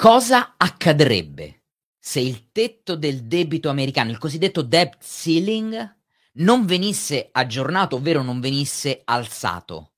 Cosa 0.00 0.54
accadrebbe 0.56 1.64
se 1.98 2.20
il 2.20 2.52
tetto 2.52 2.94
del 2.94 3.24
debito 3.24 3.68
americano, 3.68 4.12
il 4.12 4.18
cosiddetto 4.18 4.62
debt 4.62 5.02
ceiling, 5.02 5.96
non 6.34 6.66
venisse 6.66 7.30
aggiornato, 7.32 7.96
ovvero 7.96 8.22
non 8.22 8.38
venisse 8.38 9.00
alzato? 9.04 9.94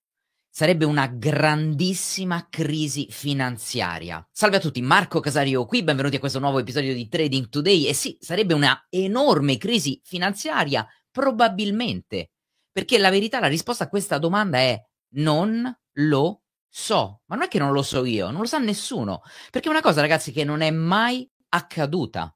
Sarebbe 0.49 0.87
una 0.87 1.07
grandissima 1.07 2.47
crisi 2.49 3.09
finanziaria. 3.11 4.27
Salve 4.33 4.57
a 4.57 4.61
tutti, 4.61 4.81
Marco 4.81 5.21
Casario 5.21 5.67
qui, 5.67 5.85
benvenuti 5.85 6.17
a 6.17 6.19
questo 6.19 6.39
nuovo 6.39 6.61
episodio 6.61 6.95
di 6.95 7.07
Trading 7.07 7.51
Today. 7.51 7.85
E 7.85 7.93
sì, 7.93 8.17
sarebbe 8.19 8.55
una 8.55 8.87
enorme 8.89 9.59
crisi 9.59 10.01
finanziaria, 10.03 10.89
probabilmente, 11.11 12.31
perché 12.73 12.97
la 12.97 13.11
verità, 13.11 13.39
la 13.39 13.49
risposta 13.49 13.85
a 13.85 13.91
questa 13.91 14.17
domanda 14.17 14.57
è 14.61 14.83
non 15.17 15.71
lo 15.97 16.45
so, 16.71 17.23
ma 17.27 17.35
non 17.35 17.45
è 17.45 17.49
che 17.49 17.59
non 17.59 17.73
lo 17.73 17.83
so 17.83 18.05
io, 18.05 18.31
non 18.31 18.43
lo 18.43 18.47
sa 18.47 18.59
nessuno, 18.59 19.23
perché 19.51 19.69
è 19.69 19.71
una 19.71 19.83
cosa, 19.83 20.01
ragazzi, 20.01 20.33
che 20.33 20.45
non 20.45 20.61
è 20.61 20.71
mai 20.71 21.29
accaduta, 21.51 22.35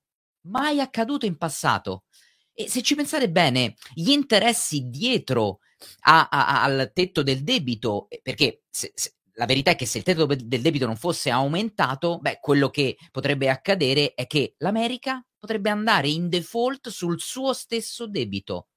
mai 0.49 0.81
accaduto 0.81 1.25
in 1.25 1.39
passato. 1.39 2.05
E 2.53 2.69
se 2.69 2.83
ci 2.83 2.95
pensate 2.95 3.31
bene, 3.31 3.75
gli 3.95 4.11
interessi 4.11 4.89
dietro 4.89 5.61
a, 6.03 6.29
a, 6.29 6.63
al 6.63 6.91
tetto 6.93 7.23
del 7.23 7.43
debito, 7.43 8.09
eh, 8.09 8.21
perché 8.23 8.63
se, 8.69 8.93
se, 8.95 9.15
la 9.35 9.47
verità 9.47 9.73
è 9.73 9.77
che 9.77 9.87
se 9.87 9.99
il 9.99 10.05
tetto 10.05 10.27
del 10.27 10.61
debito 10.61 10.87
non 10.87 10.97
fosse 10.97 11.31
aumentato, 11.31 12.19
beh, 12.19 12.39
quello 12.41 12.71
che 12.71 12.97
potrebbe 13.11 13.49
accadere 13.49 14.15
è 14.15 14.27
che 14.27 14.55
l'America 14.59 15.25
potrebbe 15.39 15.71
andare 15.71 16.09
in 16.09 16.29
default 16.29 16.89
sul 16.89 17.21
suo 17.21 17.53
stesso 17.53 18.07
debito. 18.07 18.69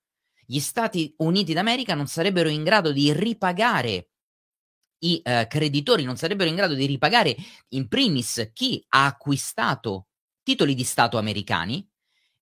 Gli 0.46 0.60
Stati 0.60 1.14
Uniti 1.18 1.54
d'America 1.54 1.94
non 1.94 2.08
sarebbero 2.08 2.50
in 2.50 2.64
grado 2.64 2.92
di 2.92 3.12
ripagare 3.14 4.10
i 5.00 5.22
eh, 5.24 5.48
creditori 5.50 6.04
non 6.04 6.18
sarebbero 6.18 6.50
in 6.50 6.56
grado 6.56 6.74
di 6.74 6.86
ripagare 6.86 7.36
in 7.70 7.88
primis 7.88 8.52
chi 8.54 8.84
ha 8.90 9.06
acquistato 9.06 10.08
titoli 10.44 10.74
di 10.74 10.84
Stato 10.84 11.18
americani 11.18 11.88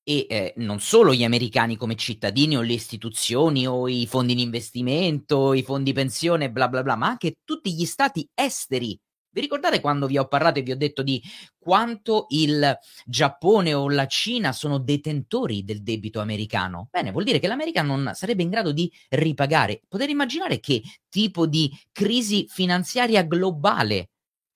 e 0.03 0.27
eh, 0.29 0.53
non 0.57 0.79
solo 0.79 1.13
gli 1.13 1.23
americani 1.23 1.77
come 1.77 1.95
cittadini 1.95 2.55
o 2.55 2.61
le 2.61 2.73
istituzioni 2.73 3.65
o 3.65 3.87
i 3.87 4.05
fondi 4.05 4.35
di 4.35 4.43
investimento, 4.43 5.53
i 5.53 5.63
fondi 5.63 5.93
pensione, 5.93 6.51
bla 6.51 6.67
bla 6.67 6.83
bla, 6.83 6.95
ma 6.95 7.07
anche 7.07 7.37
tutti 7.43 7.73
gli 7.73 7.85
stati 7.85 8.29
esteri 8.33 8.97
vi 9.35 9.41
ricordate 9.41 9.81
quando 9.81 10.07
vi 10.07 10.17
ho 10.17 10.27
parlato 10.27 10.59
e 10.59 10.61
vi 10.61 10.71
ho 10.71 10.77
detto 10.77 11.03
di 11.03 11.21
quanto 11.59 12.27
il 12.29 12.73
Giappone 13.05 13.73
o 13.73 13.89
la 13.89 14.07
Cina 14.07 14.53
sono 14.53 14.77
detentori 14.77 15.65
del 15.65 15.83
debito 15.83 16.21
americano? 16.21 16.87
Bene, 16.89 17.11
vuol 17.11 17.25
dire 17.25 17.39
che 17.39 17.47
l'America 17.47 17.81
non 17.81 18.11
sarebbe 18.13 18.43
in 18.43 18.49
grado 18.49 18.71
di 18.71 18.89
ripagare. 19.09 19.81
Potete 19.89 20.11
immaginare 20.11 20.61
che 20.61 20.81
tipo 21.09 21.47
di 21.47 21.69
crisi 21.91 22.45
finanziaria 22.47 23.23
globale 23.23 24.11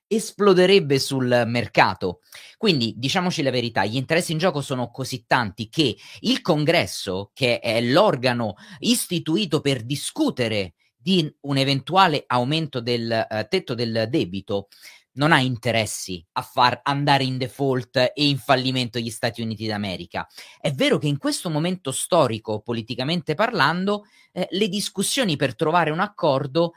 esploderebbe 0.08 0.98
sul 0.98 1.44
mercato. 1.46 2.22
Quindi 2.58 2.94
diciamoci 2.96 3.42
la 3.42 3.52
verità, 3.52 3.84
gli 3.84 3.98
interessi 3.98 4.32
in 4.32 4.38
gioco 4.38 4.62
sono 4.62 4.92
così 4.92 5.26
tanti 5.28 5.68
che 5.68 5.98
il 6.22 6.40
Congresso, 6.40 7.32
che 7.34 7.60
è 7.60 7.82
l'organo 7.82 8.56
istituito 8.80 9.60
per 9.60 9.84
discutere 9.84 10.76
di 11.02 11.34
un 11.42 11.58
eventuale 11.58 12.26
aumento 12.28 12.82
del 12.82 13.26
uh, 13.30 13.48
tetto 13.48 13.74
del 13.74 14.08
debito 14.10 14.68
non 15.14 15.32
ha 15.32 15.40
interessi 15.40 16.26
a 16.34 16.42
far 16.42 16.80
andare 16.84 17.24
in 17.24 17.38
default 17.38 17.96
e 17.98 18.14
in 18.16 18.38
fallimento 18.38 19.00
gli 19.00 19.10
Stati 19.10 19.42
Uniti 19.42 19.66
d'America. 19.66 20.28
È 20.60 20.72
vero 20.72 20.98
che 20.98 21.08
in 21.08 21.18
questo 21.18 21.50
momento 21.50 21.92
storico, 21.92 22.62
politicamente 22.62 23.34
parlando, 23.34 24.06
eh, 24.32 24.48
le 24.52 24.68
discussioni 24.68 25.36
per 25.36 25.56
trovare 25.56 25.90
un 25.90 26.00
accordo 26.00 26.74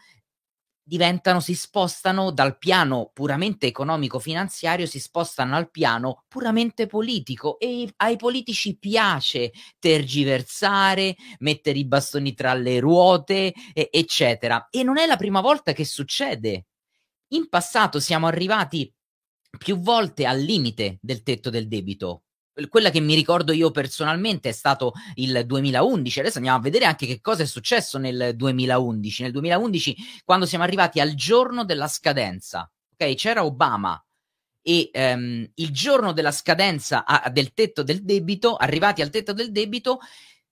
diventano, 0.83 1.41
si 1.41 1.55
spostano 1.55 2.31
dal 2.31 2.59
piano 2.59 3.11
puramente 3.13 3.67
economico-finanziario, 3.67 4.87
si 4.87 4.99
spostano 4.99 5.57
al 5.57 5.71
piano 5.71 6.25
puramente 6.29 6.87
politico 6.87 7.59
e 7.59 7.93
ai 7.97 8.17
politici 8.17 8.77
piace 8.79 9.53
tergiversare, 9.79 11.17
mettere 11.39 11.79
i 11.79 11.87
bastoni 11.87 12.35
tra 12.35 12.55
le 12.55 12.81
ruote, 12.81 13.53
e, 13.73 13.89
eccetera. 13.93 14.69
E 14.71 14.83
non 14.83 14.99
è 14.99 15.07
la 15.07 15.17
prima 15.17 15.41
volta 15.41 15.73
che 15.73 15.85
succede. 15.85 16.67
In 17.29 17.49
passato 17.49 18.01
siamo 18.01 18.27
arrivati 18.27 18.93
più 19.59 19.79
volte 19.79 20.27
al 20.27 20.41
limite 20.41 20.99
del 21.01 21.23
tetto 21.23 21.51
del 21.51 21.69
debito 21.69 22.25
quella 22.69 22.91
che 22.91 23.01
mi 23.01 23.15
ricordo 23.15 23.53
io 23.53 23.71
personalmente 23.71 24.51
è 24.51 24.53
stato 24.53 24.93
il 25.15 25.45
2011. 25.47 26.21
Adesso 26.21 26.37
andiamo 26.37 26.59
a 26.59 26.63
vedere 26.63 26.85
anche 26.85 27.07
che 27.07 27.21
cosa 27.21 27.43
è 27.43 27.47
successo 27.47 27.99
nel 27.99 28.33
2011. 28.35 29.23
Nel 29.23 29.33
2011, 29.33 29.97
quando 30.25 30.47
siamo 30.47 30.65
arrivati 30.65 31.01
al 31.01 31.15
giorno 31.15 31.65
della 31.65 31.89
scadenza, 31.89 32.71
ok? 32.93 33.15
C'era 33.15 33.45
Obama 33.45 34.03
e 34.63 34.91
um, 34.95 35.51
il 35.55 35.71
giorno 35.71 36.13
della 36.13 36.31
scadenza 36.31 37.05
a, 37.05 37.29
del 37.31 37.53
tetto 37.53 37.83
del 37.83 38.05
debito, 38.05 38.57
arrivati 38.57 39.03
al 39.03 39.11
tetto 39.11 39.33
del 39.33 39.51
debito, 39.51 39.99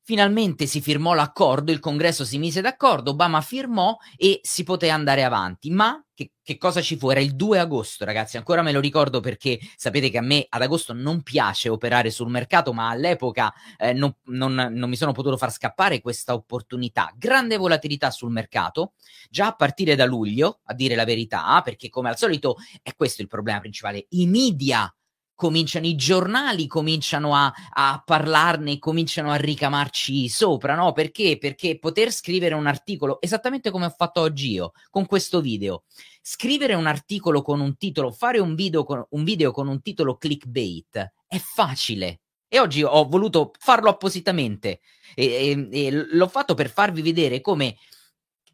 Finalmente 0.03 0.67
si 0.67 0.81
firmò 0.81 1.15
l'accordo, 1.15 1.71
il 1.71 1.79
congresso 1.79 2.25
si 2.25 2.39
mise 2.39 2.61
d'accordo, 2.61 3.11
Obama 3.11 3.41
firmò 3.43 3.97
e 4.17 4.41
si 4.43 4.65
poté 4.65 4.89
andare 4.89 5.23
avanti. 5.23 5.71
Ma 5.71 6.03
che, 6.15 6.33
che, 6.43 6.57
cosa 6.57 6.81
ci 6.81 6.97
fu? 6.97 7.11
Era 7.11 7.21
il 7.21 7.37
2 7.37 7.59
agosto, 7.59 8.05
ragazzi. 8.05 8.37
Ancora 8.37 8.63
me 8.63 8.73
lo 8.73 8.81
ricordo 8.81 9.21
perché 9.21 9.59
sapete 9.77 10.11
che 10.11 10.19
a 10.19 10.23
me 10.23 10.47
ad 10.49 10.63
agosto 10.63 10.93
non 10.93 11.23
piace 11.23 11.69
operare 11.69 12.11
sul 12.11 12.31
mercato, 12.31 12.73
ma 12.73 12.89
all'epoca 12.89 13.53
eh, 13.79 13.93
non, 13.93 14.15
non, 14.25 14.55
non, 14.55 14.89
mi 14.89 14.97
sono 14.97 15.13
potuto 15.13 15.37
far 15.37 15.53
scappare 15.53 16.01
questa 16.01 16.35
opportunità. 16.35 17.13
Grande 17.17 17.57
volatilità 17.57 18.11
sul 18.11 18.33
mercato, 18.33 18.95
già 19.29 19.49
a 19.49 19.55
partire 19.55 19.95
da 19.97 20.07
luglio, 20.07 20.61
a 20.65 20.75
dire 20.75 20.95
la 20.95 21.05
verità, 21.05 21.61
perché 21.63 21.89
come 21.89 22.09
al 22.09 22.19
solito 22.19 22.57
è 22.83 22.95
questo 22.95 23.23
il 23.23 23.29
problema 23.29 23.61
principale. 23.61 24.07
I 24.11 24.27
media 24.27 24.93
cominciano 25.41 25.87
i 25.87 25.97
giornali, 25.97 26.67
cominciano 26.67 27.35
a, 27.35 27.51
a, 27.73 28.03
parlarne, 28.05 28.79
cominciano 28.79 29.31
a 29.31 29.37
ricamarci 29.37 30.29
sopra, 30.29 30.75
no? 30.75 30.93
Perché? 30.93 31.39
Perché 31.39 31.79
poter 31.79 32.13
scrivere 32.13 32.55
un 32.55 32.67
articolo, 32.67 33.23
esattamente 33.23 33.71
come 33.71 33.87
ho 33.87 33.95
fatto 33.97 34.21
oggi 34.21 34.51
io, 34.51 34.73
con 34.91 35.07
questo 35.07 35.41
video, 35.41 35.85
scrivere 36.21 36.75
un 36.75 36.87
articolo 36.87 37.41
con 37.41 37.61
un 37.61 37.79
titolo, 37.79 38.13
fare 38.13 38.39
un 38.39 38.55
video 38.55 38.85
con 38.85 39.03
un, 39.09 39.25
video 39.25 39.51
con 39.51 39.67
un 39.67 39.81
titolo 39.81 40.19
clickbait 40.19 41.13
è 41.27 41.39
facile. 41.39 42.21
E 42.47 42.61
oggi 42.61 42.83
ho 42.83 43.09
voluto 43.09 43.53
farlo 43.59 43.89
appositamente 43.89 44.81
e, 45.15 45.69
e, 45.71 45.87
e 45.87 45.91
l'ho 45.91 46.29
fatto 46.29 46.53
per 46.53 46.69
farvi 46.69 47.01
vedere 47.01 47.41
come 47.41 47.79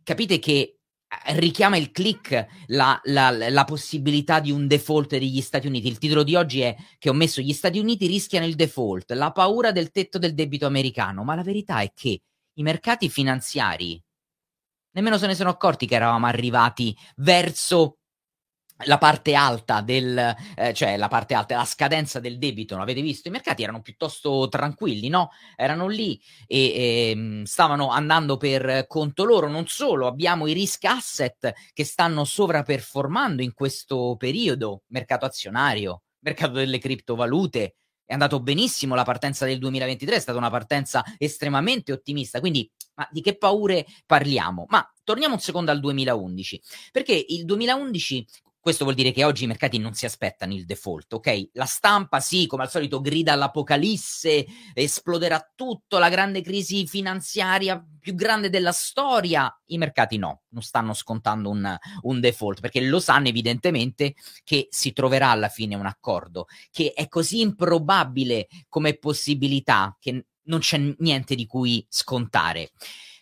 capite 0.05 0.39
che 0.39 0.76
richiama 1.35 1.77
il 1.77 1.91
click 1.93 2.47
la, 2.67 3.01
la, 3.05 3.31
la, 3.31 3.65
possibilità 3.65 4.41
di 4.41 4.51
un 4.51 4.67
default 4.67 5.11
degli 5.11 5.41
Stati 5.41 5.67
Uniti. 5.67 5.89
Il 5.89 5.99
titolo 5.99 6.23
di 6.23 6.35
oggi 6.35 6.61
è 6.61 6.77
che 6.99 7.09
ho 7.09 7.15
messo 7.15 7.41
gli 7.41 7.53
Stati 7.53 7.79
Uniti 7.79 8.07
rischiano 8.07 8.47
il 8.47 8.55
default, 8.55 9.13
la 9.13 9.33
paura 9.33 9.73
del 9.73 9.91
tetto 9.91 10.19
del 10.19 10.35
debito 10.35 10.67
americano, 10.67 11.25
ma 11.25 11.35
la 11.35 11.43
verità 11.43 11.81
è 11.81 11.93
che 11.95 12.21
i 12.55 12.63
mercati 12.63 13.09
finanziari 13.09 14.03
nemmeno 14.97 15.19
se 15.19 15.27
ne 15.27 15.35
sono 15.35 15.51
accorti 15.51 15.87
che 15.87 15.95
eravamo 15.95 16.27
arrivati 16.27 16.97
verso 17.17 17.99
la 18.85 18.99
parte 18.99 19.35
alta 19.35 19.81
del, 19.81 20.37
eh, 20.55 20.75
cioè 20.75 20.97
la 20.97 21.09
parte 21.09 21.35
alta, 21.35 21.57
la 21.57 21.65
scadenza 21.65 22.21
del 22.21 22.39
debito, 22.39 22.77
l'avete 22.77 23.01
visto? 23.01 23.29
I 23.29 23.31
mercati 23.31 23.63
erano 23.63 23.81
piuttosto 23.81 24.49
tranquilli, 24.49 25.09
no? 25.09 25.31
Erano 25.57 25.89
lì 25.89 26.21
e, 26.47 26.59
e 26.59 27.11
ehm, 27.11 27.45
stavano 27.45 27.91
andando 27.91 28.37
per 28.37 28.87
conto 28.87 29.25
loro. 29.25 29.49
Non 29.49 29.67
solo, 29.67 30.07
abbiamo 30.07 30.47
i 30.47 30.53
risk 30.53 30.85
asset 30.85 31.53
che 31.73 31.85
stanno 31.85 32.25
sovraperformando 32.25 33.43
in 33.43 33.55
questo 33.55 34.17
periodo, 34.19 34.83
mercato 34.89 35.25
azionario, 35.25 36.03
mercato 36.21 36.53
delle 36.53 36.79
criptovalute. 36.79 37.77
È 38.05 38.13
andato 38.13 38.41
benissimo 38.41 38.95
la 38.95 39.03
partenza 39.03 39.47
del 39.47 39.59
2023, 39.59 40.17
è 40.17 40.21
stata 40.21 40.39
una 40.39 40.51
partenza 40.51 41.03
estremamente 41.19 41.93
ottimista. 41.93 42.39
Quindi, 42.39 42.71
ma 42.95 43.09
di 43.11 43.21
che 43.21 43.37
paure 43.37 43.85
parliamo? 44.07 44.67
Ma 44.69 44.89
torniamo 45.03 45.35
un 45.35 45.41
secondo 45.41 45.73
al 45.73 45.81
2011, 45.81 46.63
perché 46.93 47.25
il 47.29 47.45
2011 47.45 48.27
questo 48.67 48.83
vuol 48.83 48.97
dire 48.97 49.13
che 49.13 49.23
oggi 49.23 49.45
i 49.45 49.47
mercati 49.47 49.79
non 49.79 49.95
si 49.95 50.07
aspettano 50.07 50.53
il 50.53 50.65
default, 50.65 51.13
ok? 51.13 51.51
La 51.53 51.67
stampa, 51.67 52.19
sì, 52.19 52.49
come 52.49 52.65
al 52.65 52.69
solito, 52.69 53.01
grida 53.01 53.33
all'apocalisse, 53.33 54.45
esploderà 54.75 55.53
tutto, 55.55 55.99
la 55.99 56.09
grande 56.09 56.41
crisi 56.41 56.85
finanziaria 56.85 57.81
più 58.01 58.17
grande 58.17 58.51
della 58.51 58.73
storia. 58.73 59.57
I 59.67 59.79
mercati 59.79 60.17
no, 60.17 60.43
non 60.49 60.63
stanno 60.63 60.95
scontando 60.95 61.49
un, 61.49 61.77
un 62.01 62.19
default, 62.19 62.59
perché 62.59 62.81
lo 62.81 62.99
sanno 62.99 63.29
evidentemente 63.29 64.17
che 64.43 64.67
si 64.69 64.93
troverà 64.93 65.31
alla 65.31 65.49
fine 65.49 65.77
un 65.77 65.87
accordo, 65.87 66.47
che 66.73 66.93
è 66.93 67.07
così 67.07 67.43
improbabile 67.43 68.49
come 68.69 68.99
possibilità 68.99 69.97
che 70.01 70.27
non 70.47 70.59
c'è 70.59 70.93
niente 70.99 71.37
di 71.37 71.47
cui 71.47 71.87
scontare. 71.89 72.73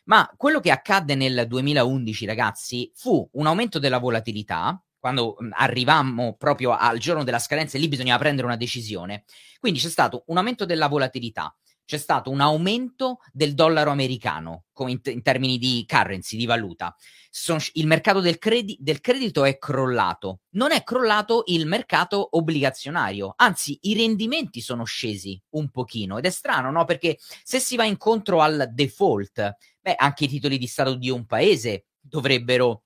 Ma 0.05 0.31
quello 0.37 0.61
che 0.61 0.71
accadde 0.71 1.15
nel 1.15 1.47
2011, 1.47 2.27
ragazzi, 2.27 2.91
fu 2.95 3.27
un 3.33 3.47
aumento 3.47 3.79
della 3.79 3.99
volatilità, 3.99 4.83
quando 5.05 5.37
arrivammo 5.51 6.35
proprio 6.39 6.75
al 6.75 6.97
giorno 6.97 7.25
della 7.25 7.39
scadenza 7.39 7.77
lì 7.77 7.89
bisognava 7.89 8.21
prendere 8.21 8.47
una 8.47 8.57
decisione. 8.57 9.25
Quindi 9.61 9.79
c'è 9.79 9.91
stato 9.91 10.25
un 10.29 10.39
aumento 10.39 10.65
della 10.65 10.89
volatilità, 10.89 11.55
c'è 11.85 11.99
stato 11.99 12.31
un 12.31 12.41
aumento 12.41 13.19
del 13.31 13.53
dollaro 13.53 13.91
americano 13.91 14.65
in, 14.79 14.99
in, 15.05 15.21
termini 15.21 15.59
di 15.59 15.85
currency, 15.87 16.39
di 16.39 16.47
valuta. 16.47 16.97
Son, 17.29 17.59
il 17.75 17.87
mercato 17.87 18.21
del, 18.21 18.39
credi, 18.39 18.79
del, 18.81 19.03
credito 19.03 19.45
è 19.45 19.59
crollato. 19.59 20.41
Non 20.53 20.73
è 20.73 20.83
crollato 20.83 21.43
il 21.49 21.67
mercato 21.67 22.27
obbligazionario, 22.39 23.35
anzi 23.37 23.79
i 23.83 23.93
rendimenti 23.93 24.63
sono 24.63 24.85
scesi 24.85 25.39
un 25.51 25.69
pochino 25.69 26.17
ed 26.17 26.25
è 26.25 26.31
strano, 26.31 26.71
no? 26.71 26.87
Perché 26.87 27.19
se 27.43 27.59
si 27.59 27.77
va 27.77 27.85
incontro 27.85 28.41
al 28.41 28.71
default, 28.73 29.57
beh, 29.83 29.97
anche 29.99 30.25
i 30.25 30.29
titoli 30.29 30.57
di 30.57 30.67
Stato 30.67 30.95
di 30.95 31.11
un 31.11 31.27
paese 31.27 31.89
dovrebbero 32.01 32.84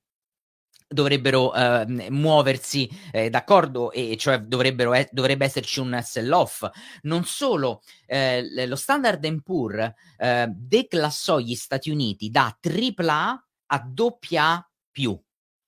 dovrebbero 0.89 1.55
eh, 1.55 2.09
muoversi 2.11 2.89
eh, 3.13 3.29
d'accordo 3.29 3.93
e 3.93 4.17
cioè 4.17 4.39
e- 4.39 5.09
dovrebbe 5.13 5.45
esserci 5.45 5.81
un 5.81 6.01
sell-off. 6.03 6.69
Non 7.03 7.25
solo, 7.25 7.83
eh, 8.07 8.67
lo 8.67 8.77
Standard 8.77 9.43
Poor 9.43 9.95
eh, 10.17 10.47
declassò 10.49 11.39
gli 11.39 11.55
Stati 11.55 11.91
Uniti 11.91 12.31
da 12.31 12.57
AAA 12.61 13.45
a 13.71 13.93
AA+, 13.95 14.71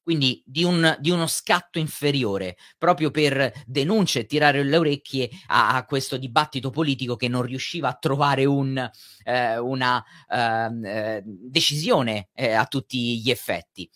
quindi 0.03 0.43
di, 0.45 0.65
un, 0.65 0.97
di, 0.99 1.11
uno 1.11 1.27
scatto 1.27 1.79
inferiore, 1.79 2.57
proprio 2.79 3.11
per 3.11 3.53
denunce 3.67 4.21
e 4.21 4.27
tirare 4.27 4.65
le 4.65 4.77
orecchie 4.77 5.29
a, 5.49 5.77
a, 5.77 5.85
questo 5.85 6.17
dibattito 6.17 6.71
politico 6.71 7.15
che 7.15 7.29
non 7.29 7.43
riusciva 7.43 7.91
a 7.91 7.99
trovare 8.01 8.47
un, 8.47 8.91
eh, 9.23 9.59
una 9.59 10.03
ehm, 10.29 10.85
eh, 10.85 11.23
decisione 11.25 12.31
a 12.35 12.65
tutti 12.65 13.21
gli 13.21 13.31
effetti. 13.31 13.89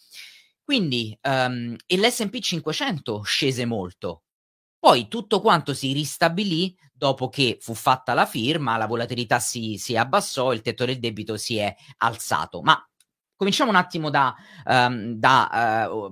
Quindi 0.65 1.17
um, 1.23 1.77
e 1.87 1.97
l'SP 1.99 2.39
500 2.39 3.23
scese 3.23 3.67
molto. 3.67 4.23
Poi 4.79 5.09
tutto 5.09 5.41
quanto 5.41 5.75
si 5.75 5.93
ristabilì 5.93 6.75
dopo 6.93 7.29
che 7.29 7.59
fu 7.61 7.75
fatta 7.75 8.15
la 8.15 8.27
firma, 8.27 8.77
la 8.77 8.87
volatilità 8.87 9.39
si, 9.39 9.77
si 9.77 9.97
abbassò, 9.97 10.53
il 10.53 10.63
tetto 10.63 10.85
del 10.85 10.99
debito 10.99 11.37
si 11.37 11.59
è 11.59 11.75
alzato. 11.99 12.63
Ma 12.63 12.83
cominciamo 13.37 13.71
un 13.71 13.77
attimo 13.77 14.09
da, 14.09 14.35
um, 14.65 15.13
da 15.15 15.89
uh, 15.91 16.11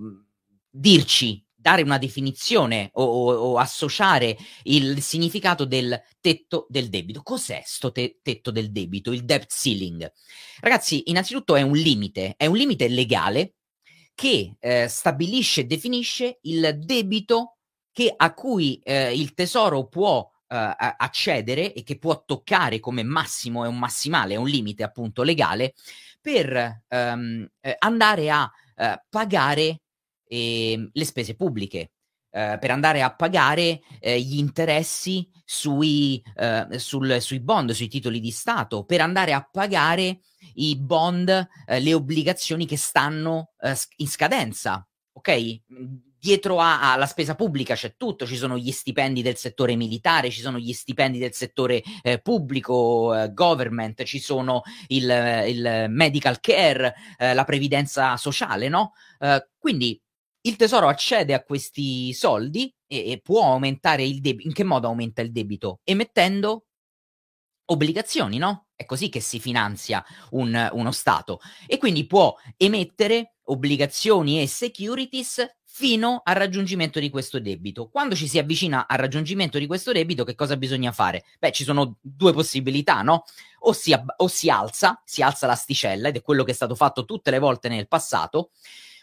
dirci, 0.68 1.42
dare 1.54 1.82
una 1.82 1.98
definizione 1.98 2.90
o, 2.94 3.04
o, 3.04 3.32
o, 3.32 3.58
associare 3.58 4.36
il 4.64 5.00
significato 5.00 5.64
del 5.64 5.98
tetto 6.20 6.66
del 6.68 6.88
debito. 6.88 7.22
Cos'è 7.22 7.62
sto 7.64 7.92
te- 7.92 8.18
tetto 8.22 8.50
del 8.50 8.72
debito, 8.72 9.12
il 9.12 9.24
debt 9.24 9.50
ceiling? 9.50 10.10
Ragazzi, 10.60 11.10
innanzitutto 11.10 11.56
è 11.56 11.62
un 11.62 11.76
limite, 11.76 12.34
è 12.36 12.46
un 12.46 12.56
limite 12.56 12.88
legale 12.88 13.54
che 14.14 14.56
eh, 14.58 14.88
stabilisce 14.88 15.62
e 15.62 15.64
definisce 15.64 16.38
il 16.42 16.78
debito 16.78 17.56
che, 17.92 18.12
a 18.16 18.32
cui 18.32 18.78
eh, 18.82 19.14
il 19.14 19.34
tesoro 19.34 19.86
può 19.86 20.28
eh, 20.48 20.74
accedere 20.76 21.72
e 21.72 21.82
che 21.82 21.98
può 21.98 22.24
toccare 22.24 22.80
come 22.80 23.02
massimo, 23.02 23.64
è 23.64 23.68
un 23.68 23.78
massimale, 23.78 24.34
è 24.34 24.38
un 24.38 24.48
limite 24.48 24.82
appunto 24.82 25.22
legale, 25.22 25.74
per 26.20 26.82
ehm, 26.88 27.48
eh, 27.60 27.76
andare 27.78 28.30
a 28.30 28.50
eh, 28.76 29.02
pagare 29.08 29.80
ehm, 30.24 30.90
le 30.92 31.04
spese 31.04 31.34
pubbliche. 31.34 31.90
Uh, 32.32 32.58
per 32.58 32.70
andare 32.70 33.02
a 33.02 33.14
pagare 33.14 33.82
uh, 34.00 34.08
gli 34.12 34.38
interessi 34.38 35.28
sui, 35.44 36.22
uh, 36.36 36.78
sul, 36.78 37.20
sui 37.20 37.40
bond, 37.40 37.72
sui 37.72 37.88
titoli 37.88 38.20
di 38.20 38.30
Stato, 38.30 38.84
per 38.84 39.02
andare 39.02 39.34
a 39.34 39.46
pagare 39.50 40.20
i 40.54 40.76
bond, 40.76 41.28
eh, 41.66 41.80
le 41.80 41.94
obbligazioni 41.94 42.66
che 42.66 42.76
stanno 42.76 43.52
eh, 43.60 43.76
in 43.96 44.08
scadenza, 44.08 44.86
ok? 45.12 45.60
Dietro 46.18 46.60
alla 46.60 47.06
spesa 47.06 47.34
pubblica 47.34 47.74
c'è 47.74 47.96
tutto, 47.96 48.26
ci 48.26 48.36
sono 48.36 48.56
gli 48.56 48.70
stipendi 48.70 49.22
del 49.22 49.36
settore 49.36 49.74
militare, 49.74 50.30
ci 50.30 50.40
sono 50.40 50.56
gli 50.56 50.72
stipendi 50.72 51.18
del 51.18 51.32
settore 51.32 51.82
eh, 52.00 52.20
pubblico, 52.20 53.12
eh, 53.12 53.32
government, 53.32 54.04
ci 54.04 54.20
sono 54.20 54.62
il, 54.88 55.44
il 55.48 55.86
medical 55.88 56.38
care, 56.38 56.94
eh, 57.18 57.34
la 57.34 57.44
previdenza 57.44 58.16
sociale, 58.16 58.68
no? 58.68 58.92
Eh, 59.18 59.48
quindi 59.58 60.00
il 60.42 60.56
tesoro 60.56 60.88
accede 60.88 61.34
a 61.34 61.42
questi 61.42 62.12
soldi 62.12 62.74
e, 62.86 63.12
e 63.12 63.20
può 63.20 63.44
aumentare 63.44 64.04
il 64.04 64.20
debito. 64.20 64.48
In 64.48 64.54
che 64.54 64.64
modo 64.64 64.88
aumenta 64.88 65.22
il 65.22 65.32
debito? 65.32 65.80
Emettendo 65.84 66.66
obbligazioni, 67.66 68.38
no? 68.38 68.66
È 68.74 68.84
così 68.84 69.08
che 69.08 69.20
si 69.20 69.38
finanzia 69.38 70.04
un, 70.30 70.70
uno 70.72 70.92
Stato 70.92 71.40
e 71.66 71.78
quindi 71.78 72.06
può 72.06 72.34
emettere 72.56 73.36
obbligazioni 73.44 74.40
e 74.40 74.46
securities 74.46 75.56
fino 75.64 76.20
al 76.24 76.34
raggiungimento 76.34 77.00
di 77.00 77.08
questo 77.08 77.40
debito. 77.40 77.88
Quando 77.88 78.14
ci 78.14 78.28
si 78.28 78.38
avvicina 78.38 78.86
al 78.86 78.98
raggiungimento 78.98 79.58
di 79.58 79.66
questo 79.66 79.92
debito, 79.92 80.24
che 80.24 80.34
cosa 80.34 80.56
bisogna 80.56 80.92
fare? 80.92 81.24
Beh, 81.38 81.52
ci 81.52 81.64
sono 81.64 81.96
due 82.00 82.32
possibilità, 82.32 83.00
no? 83.00 83.24
O 83.60 83.72
si, 83.72 83.92
ab- 83.92 84.14
o 84.16 84.28
si 84.28 84.50
alza, 84.50 85.00
si 85.04 85.22
alza 85.22 85.46
l'asticella, 85.46 86.08
ed 86.08 86.16
è 86.16 86.22
quello 86.22 86.44
che 86.44 86.50
è 86.50 86.54
stato 86.54 86.74
fatto 86.74 87.06
tutte 87.06 87.30
le 87.30 87.38
volte 87.38 87.68
nel 87.68 87.88
passato, 87.88 88.50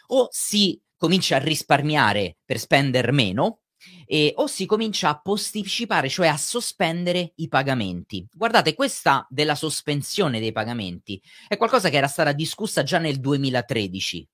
o 0.08 0.28
si 0.30 0.80
comincia 1.00 1.36
a 1.36 1.38
risparmiare 1.38 2.36
per 2.44 2.58
spendere 2.58 3.10
meno, 3.10 3.60
e, 4.04 4.34
o 4.36 4.46
si 4.46 4.66
comincia 4.66 5.08
a 5.08 5.18
posticipare, 5.18 6.10
cioè 6.10 6.28
a 6.28 6.36
sospendere 6.36 7.32
i 7.36 7.48
pagamenti. 7.48 8.28
Guardate, 8.30 8.74
questa 8.74 9.26
della 9.30 9.54
sospensione 9.54 10.40
dei 10.40 10.52
pagamenti 10.52 11.18
è 11.48 11.56
qualcosa 11.56 11.88
che 11.88 11.96
era 11.96 12.06
stata 12.06 12.32
discussa 12.32 12.82
già 12.82 12.98
nel 12.98 13.18
2013. 13.18 14.28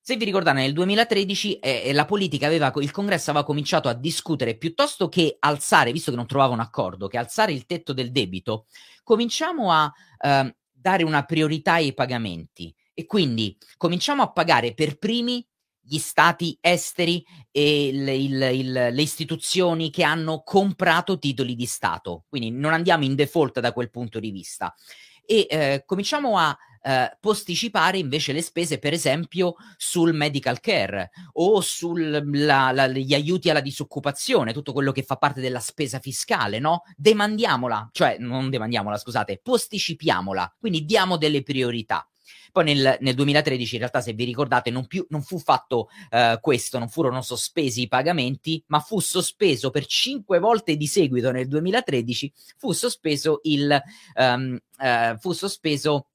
Se 0.00 0.16
vi 0.16 0.24
ricordate, 0.24 0.60
nel 0.60 0.72
2013 0.72 1.58
eh, 1.58 1.92
la 1.92 2.06
politica 2.06 2.46
aveva, 2.46 2.72
il 2.76 2.90
congresso 2.90 3.28
aveva 3.28 3.44
cominciato 3.44 3.90
a 3.90 3.92
discutere 3.92 4.56
piuttosto 4.56 5.10
che 5.10 5.36
alzare, 5.38 5.92
visto 5.92 6.10
che 6.10 6.16
non 6.16 6.26
trovava 6.26 6.54
un 6.54 6.60
accordo, 6.60 7.06
che 7.06 7.18
alzare 7.18 7.52
il 7.52 7.66
tetto 7.66 7.92
del 7.92 8.10
debito, 8.10 8.64
cominciamo 9.02 9.70
a 9.70 9.92
eh, 10.18 10.56
dare 10.70 11.04
una 11.04 11.22
priorità 11.24 11.74
ai 11.74 11.92
pagamenti 11.92 12.74
e 12.94 13.04
quindi 13.04 13.58
cominciamo 13.76 14.22
a 14.22 14.32
pagare 14.32 14.72
per 14.72 14.96
primi 14.96 15.46
gli 15.82 15.98
stati 15.98 16.56
esteri 16.60 17.24
e 17.50 17.88
il, 17.88 18.08
il, 18.08 18.50
il, 18.52 18.72
le 18.72 19.02
istituzioni 19.02 19.90
che 19.90 20.04
hanno 20.04 20.42
comprato 20.42 21.18
titoli 21.18 21.54
di 21.54 21.66
Stato. 21.66 22.24
Quindi 22.28 22.50
non 22.50 22.72
andiamo 22.72 23.04
in 23.04 23.14
default 23.14 23.60
da 23.60 23.72
quel 23.72 23.90
punto 23.90 24.20
di 24.20 24.30
vista. 24.30 24.74
E 25.24 25.46
eh, 25.48 25.82
cominciamo 25.86 26.38
a 26.38 26.56
eh, 26.84 27.16
posticipare 27.20 27.98
invece 27.98 28.32
le 28.32 28.42
spese, 28.42 28.78
per 28.78 28.92
esempio, 28.92 29.54
sul 29.76 30.12
medical 30.12 30.60
care 30.60 31.10
o 31.34 31.60
sugli 31.60 33.14
aiuti 33.14 33.50
alla 33.50 33.60
disoccupazione, 33.60 34.52
tutto 34.52 34.72
quello 34.72 34.92
che 34.92 35.02
fa 35.02 35.16
parte 35.16 35.40
della 35.40 35.60
spesa 35.60 36.00
fiscale, 36.00 36.58
no? 36.58 36.82
Demandiamola, 36.96 37.90
cioè 37.92 38.16
non 38.18 38.50
demandiamola, 38.50 38.98
scusate, 38.98 39.40
posticipiamola, 39.42 40.56
quindi 40.58 40.84
diamo 40.84 41.16
delle 41.16 41.42
priorità. 41.42 42.06
Poi 42.50 42.64
nel, 42.64 42.96
nel 43.00 43.14
2013, 43.14 43.74
in 43.74 43.80
realtà, 43.80 44.00
se 44.00 44.12
vi 44.12 44.24
ricordate, 44.24 44.70
non, 44.70 44.86
più, 44.86 45.06
non 45.08 45.22
fu 45.22 45.38
fatto 45.38 45.88
uh, 46.10 46.40
questo, 46.40 46.78
non 46.78 46.88
furono 46.88 47.22
sospesi 47.22 47.82
i 47.82 47.88
pagamenti, 47.88 48.62
ma 48.66 48.80
fu 48.80 49.00
sospeso 49.00 49.70
per 49.70 49.86
cinque 49.86 50.38
volte 50.38 50.76
di 50.76 50.86
seguito 50.86 51.30
nel 51.30 51.48
2013, 51.48 52.32
fu 52.56 52.72
sospeso 52.72 53.40
il, 53.44 53.80
um, 54.16 54.58
uh, 54.78 55.18
fu 55.18 55.32
sospeso 55.32 56.08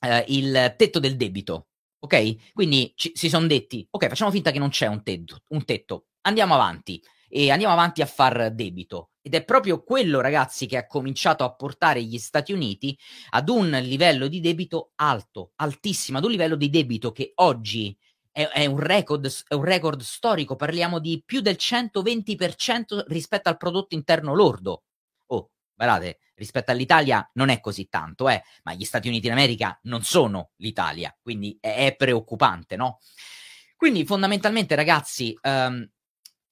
uh, 0.00 0.22
il 0.26 0.74
tetto 0.76 0.98
del 0.98 1.16
debito. 1.16 1.66
Ok? 2.00 2.52
Quindi 2.52 2.92
ci, 2.94 3.12
si 3.14 3.28
sono 3.28 3.46
detti, 3.46 3.86
ok, 3.90 4.08
facciamo 4.08 4.30
finta 4.30 4.50
che 4.52 4.58
non 4.58 4.70
c'è 4.70 4.86
un 4.86 5.02
tetto, 5.02 5.42
un 5.48 5.64
tetto, 5.64 6.06
andiamo 6.22 6.54
avanti 6.54 7.02
e 7.28 7.50
andiamo 7.50 7.72
avanti 7.72 8.02
a 8.02 8.06
far 8.06 8.52
debito. 8.52 9.10
Ed 9.20 9.34
è 9.34 9.44
proprio 9.44 9.82
quello, 9.82 10.20
ragazzi, 10.20 10.66
che 10.66 10.76
ha 10.76 10.86
cominciato 10.86 11.44
a 11.44 11.54
portare 11.54 12.02
gli 12.02 12.18
Stati 12.18 12.52
Uniti 12.52 12.98
ad 13.30 13.48
un 13.48 13.68
livello 13.82 14.26
di 14.26 14.40
debito 14.40 14.92
alto, 14.96 15.52
altissimo, 15.56 16.18
ad 16.18 16.24
un 16.24 16.30
livello 16.30 16.56
di 16.56 16.70
debito 16.70 17.12
che 17.12 17.32
oggi 17.36 17.96
è, 18.32 18.46
è, 18.48 18.66
un, 18.66 18.78
record, 18.78 19.30
è 19.48 19.54
un 19.54 19.64
record 19.64 20.00
storico. 20.00 20.56
Parliamo 20.56 20.98
di 20.98 21.22
più 21.24 21.40
del 21.40 21.56
120% 21.58 23.04
rispetto 23.08 23.48
al 23.48 23.56
prodotto 23.56 23.94
interno 23.94 24.34
lordo. 24.34 24.84
Oh, 25.26 25.50
guardate, 25.74 26.20
rispetto 26.34 26.70
all'Italia 26.70 27.28
non 27.34 27.50
è 27.50 27.60
così 27.60 27.88
tanto, 27.88 28.28
eh, 28.28 28.42
ma 28.62 28.72
gli 28.72 28.84
Stati 28.84 29.08
Uniti 29.08 29.28
d'America 29.28 29.78
non 29.82 30.02
sono 30.02 30.52
l'Italia, 30.56 31.14
quindi 31.20 31.58
è, 31.60 31.86
è 31.86 31.96
preoccupante, 31.96 32.76
no? 32.76 33.00
Quindi 33.76 34.04
fondamentalmente, 34.04 34.74
ragazzi, 34.74 35.38
um, 35.42 35.88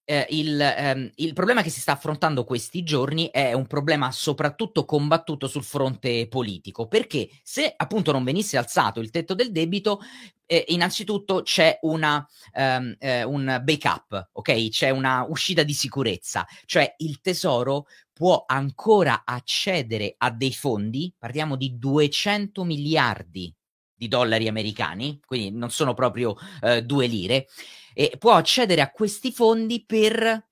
eh, 0.08 0.24
il, 0.30 0.60
ehm, 0.60 1.10
il, 1.16 1.32
problema 1.32 1.62
che 1.62 1.68
si 1.68 1.80
sta 1.80 1.92
affrontando 1.92 2.44
questi 2.44 2.84
giorni 2.84 3.28
è 3.30 3.52
un 3.52 3.66
problema 3.66 4.12
soprattutto 4.12 4.84
combattuto 4.84 5.48
sul 5.48 5.64
fronte 5.64 6.28
politico, 6.28 6.86
perché 6.86 7.28
se 7.42 7.74
appunto 7.76 8.12
non 8.12 8.22
venisse 8.22 8.56
alzato 8.56 9.00
il 9.00 9.10
tetto 9.10 9.34
del 9.34 9.50
debito, 9.50 10.00
eh, 10.46 10.64
innanzitutto 10.68 11.42
c'è 11.42 11.80
una, 11.82 12.24
um, 12.54 12.94
eh, 13.00 13.24
un 13.24 13.60
backup, 13.64 14.30
ok? 14.32 14.68
C'è 14.68 14.90
una 14.90 15.26
uscita 15.28 15.64
di 15.64 15.74
sicurezza, 15.74 16.46
cioè 16.66 16.94
il 16.98 17.20
tesoro 17.20 17.86
può 18.12 18.44
ancora 18.46 19.22
accedere 19.24 20.14
a 20.16 20.30
dei 20.30 20.54
fondi, 20.54 21.12
parliamo 21.18 21.56
di 21.56 21.76
200 21.78 22.62
miliardi 22.62 23.52
di 23.96 24.08
dollari 24.08 24.48
americani, 24.48 25.20
quindi 25.24 25.56
non 25.56 25.70
sono 25.70 25.94
proprio 25.94 26.36
eh, 26.62 26.82
due 26.82 27.06
lire, 27.06 27.46
e 27.94 28.16
può 28.18 28.32
accedere 28.32 28.82
a 28.82 28.90
questi 28.90 29.32
fondi 29.32 29.84
per 29.84 30.48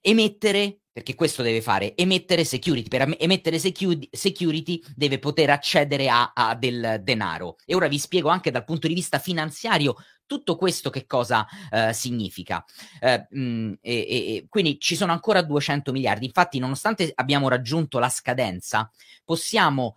emettere 0.00 0.80
perché 0.96 1.14
questo 1.14 1.42
deve 1.42 1.60
fare, 1.60 1.94
emettere 1.94 2.42
security. 2.42 2.88
Per 2.88 3.16
emettere 3.18 3.58
security, 3.58 4.08
security 4.10 4.82
deve 4.94 5.18
poter 5.18 5.50
accedere 5.50 6.08
a, 6.08 6.32
a, 6.34 6.54
del 6.54 7.02
denaro. 7.02 7.56
E 7.66 7.74
ora 7.74 7.86
vi 7.86 7.98
spiego 7.98 8.30
anche 8.30 8.50
dal 8.50 8.64
punto 8.64 8.88
di 8.88 8.94
vista 8.94 9.18
finanziario 9.18 9.94
tutto 10.24 10.56
questo 10.56 10.88
che 10.88 11.04
cosa 11.04 11.46
uh, 11.70 11.92
significa. 11.92 12.64
Uh, 12.98 13.38
mh, 13.38 13.78
e, 13.82 13.92
e, 13.92 14.46
quindi 14.48 14.80
ci 14.80 14.96
sono 14.96 15.12
ancora 15.12 15.42
200 15.42 15.92
miliardi. 15.92 16.24
Infatti, 16.24 16.58
nonostante 16.58 17.12
abbiamo 17.14 17.50
raggiunto 17.50 17.98
la 17.98 18.08
scadenza, 18.08 18.90
possiamo 19.22 19.96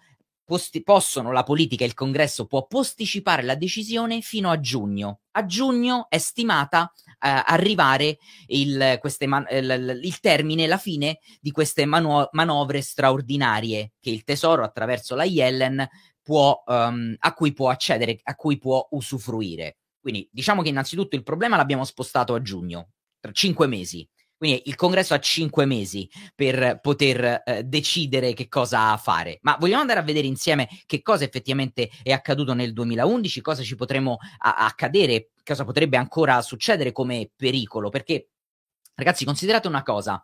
Posti- 0.50 0.82
possono 0.82 1.32
la 1.32 1.44
politica 1.44 1.84
e 1.84 1.88
il 1.88 1.94
congresso 1.94 2.48
può 2.48 2.66
posticipare 2.66 3.44
la 3.44 3.54
decisione 3.54 4.22
fino 4.22 4.50
a 4.50 4.60
giugno. 4.60 5.20
A 5.34 5.46
giugno 5.46 6.08
è 6.10 6.18
stimata 6.18 6.92
eh, 7.20 7.44
arrivare 7.46 8.18
il, 8.48 9.00
man- 9.28 9.46
il, 9.52 10.00
il, 10.02 10.20
termine, 10.20 10.66
la 10.66 10.80
fine 10.80 11.20
di 11.40 11.52
queste 11.52 11.86
manu- 11.86 12.30
manovre 12.32 12.82
straordinarie 12.82 13.92
che 14.00 14.10
il 14.10 14.24
Tesoro 14.24 14.64
attraverso 14.64 15.14
la 15.14 15.24
Yellen 15.24 15.88
può, 16.24 16.64
um, 16.66 17.16
a 17.20 17.34
cui 17.36 17.54
può 17.54 17.70
accedere, 17.70 18.20
a 18.24 18.34
cui 18.34 18.58
può 18.58 18.88
usufruire. 18.90 19.78
Quindi 20.02 20.28
diciamo 20.32 20.64
che 20.64 20.70
innanzitutto 20.70 21.16
il 21.16 21.22
problema 21.22 21.58
l'abbiamo 21.58 21.84
spostato 21.84 22.34
a 22.34 22.42
giugno, 22.42 22.90
tra 23.20 23.32
cinque 23.32 23.68
mesi. 23.68 24.10
Quindi 24.40 24.62
il 24.68 24.76
congresso 24.76 25.14
ha 25.14 25.20
cinque 25.20 25.66
mesi 25.66 26.10
per 26.34 26.80
poter 26.82 27.44
eh, 27.46 27.64
decidere 27.66 28.32
che 28.32 28.48
cosa 28.48 28.96
fare. 28.96 29.40
Ma 29.42 29.58
vogliamo 29.60 29.82
andare 29.82 30.00
a 30.00 30.04
vedere 30.04 30.28
insieme 30.28 30.70
che 30.86 31.02
cosa 31.02 31.26
effettivamente 31.26 31.90
è 32.02 32.14
accaduto 32.14 32.54
nel 32.54 32.72
2011, 32.72 33.42
cosa 33.42 33.64
ci 33.64 33.76
potremmo 33.76 34.18
a- 34.38 34.66
accadere, 34.66 35.32
cosa 35.44 35.66
potrebbe 35.66 35.98
ancora 35.98 36.42
succedere 36.42 36.94
come 36.94 37.30
pericolo, 37.36 37.90
perché 37.90 38.30
ragazzi 38.96 39.26
considerate 39.26 39.68
una 39.68 39.84
cosa, 39.84 40.24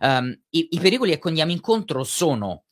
um, 0.00 0.38
i-, 0.50 0.68
i, 0.72 0.78
pericoli 0.78 1.18
che 1.18 1.28
andiamo 1.28 1.50
incontro 1.50 2.04
sono 2.04 2.64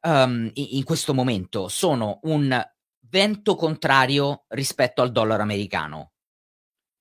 um, 0.00 0.50
in 0.54 0.84
questo 0.84 1.12
momento 1.12 1.68
sono 1.68 2.20
un 2.22 2.58
vento 3.00 3.54
contrario 3.54 4.44
rispetto 4.48 5.02
al 5.02 5.12
dollaro 5.12 5.42
americano. 5.42 6.12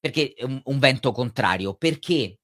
Perché 0.02 0.34
un, 0.42 0.60
un 0.66 0.80
vento 0.80 1.14
contrario? 1.14 1.76
Perché 1.76 2.41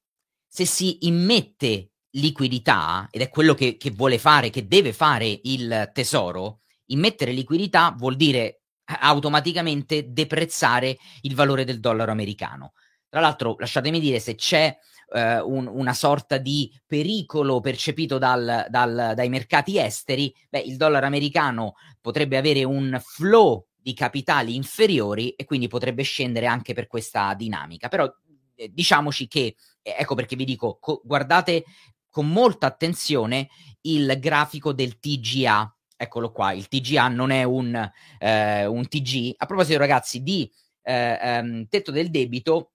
se 0.58 0.66
si 0.66 1.06
immette 1.06 1.92
liquidità, 2.14 3.08
ed 3.12 3.22
è 3.22 3.30
quello 3.30 3.54
che, 3.54 3.78
che 3.78 3.92
vuole 3.92 4.18
fare, 4.18 4.50
che 4.50 4.66
deve 4.66 4.92
fare 4.92 5.40
il 5.44 5.92
tesoro, 5.94 6.62
immettere 6.86 7.32
liquidità 7.32 7.94
vuol 7.96 8.16
dire 8.16 8.40
eh, 8.42 8.60
automaticamente 9.02 10.12
deprezzare 10.12 10.98
il 11.22 11.36
valore 11.36 11.64
del 11.64 11.80
dollaro 11.80 12.12
americano. 12.12 12.74
Tra 13.08 13.20
l'altro, 13.20 13.56
lasciatemi 13.60 14.00
dire, 14.00 14.20
se 14.20 14.34
c'è 14.34 14.76
eh, 15.14 15.40
un, 15.42 15.68
una 15.68 15.94
sorta 15.94 16.40
di 16.40 16.74
pericolo 16.88 17.60
percepito 17.60 18.18
dal, 18.18 18.66
dal, 18.68 19.14
dai 19.16 19.30
mercati 19.30 19.78
esteri, 19.78 20.34
beh, 20.50 20.62
il 20.62 20.76
dollaro 20.76 21.06
americano 21.06 21.76
potrebbe 22.02 22.36
avere 22.36 22.64
un 22.64 23.00
flow 23.00 23.64
di 23.76 23.94
capitali 23.94 24.56
inferiori 24.56 25.30
e 25.34 25.46
quindi 25.46 25.68
potrebbe 25.68 26.02
scendere 26.02 26.48
anche 26.48 26.74
per 26.74 26.88
questa 26.88 27.36
dinamica. 27.36 27.90
Però 27.90 28.12
eh, 28.56 28.72
diciamoci 28.74 29.28
che, 29.28 29.56
ecco 29.98 30.16
perché 30.16 30.36
vi 30.36 30.46
dico, 30.46 30.78
co- 30.80 31.02
guardate 31.04 31.66
con 32.10 32.28
molta 32.30 32.68
attenzione 32.68 33.50
il 33.82 34.18
grafico 34.20 34.74
del 34.74 35.00
TGA. 35.00 35.72
Eccolo 35.96 36.32
qua, 36.32 36.52
il 36.52 36.68
TGA 36.68 37.08
non 37.08 37.32
è 37.32 37.44
un, 37.44 37.92
eh, 38.20 38.66
un 38.66 38.88
TG. 38.88 39.34
A 39.38 39.46
proposito, 39.46 39.78
ragazzi, 39.78 40.22
di 40.22 40.52
eh, 40.84 41.18
ehm, 41.22 41.68
tetto 41.68 41.92
del 41.92 42.10
debito, 42.10 42.72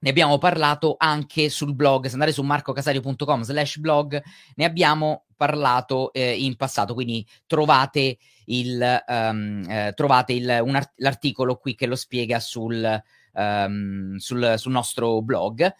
ne 0.00 0.10
abbiamo 0.10 0.38
parlato 0.38 0.94
anche 0.98 1.48
sul 1.48 1.74
blog, 1.74 2.06
se 2.06 2.14
andate 2.14 2.32
su 2.32 2.42
marcocasario.com 2.42 3.42
slash 3.42 3.78
blog, 3.78 4.22
ne 4.54 4.64
abbiamo 4.64 5.26
parlato 5.36 6.12
eh, 6.12 6.36
in 6.42 6.56
passato, 6.56 6.94
quindi 6.94 7.26
trovate, 7.46 8.18
il, 8.46 9.02
um, 9.06 9.64
eh, 9.68 9.92
trovate 9.94 10.32
il, 10.32 10.60
un 10.62 10.74
art- 10.74 10.94
l'articolo 10.96 11.56
qui 11.56 11.74
che 11.74 11.86
lo 11.86 11.96
spiega 11.96 12.40
sul, 12.40 13.02
um, 13.32 14.16
sul, 14.16 14.54
sul, 14.56 14.72
nostro 14.72 15.22
blog. 15.22 15.72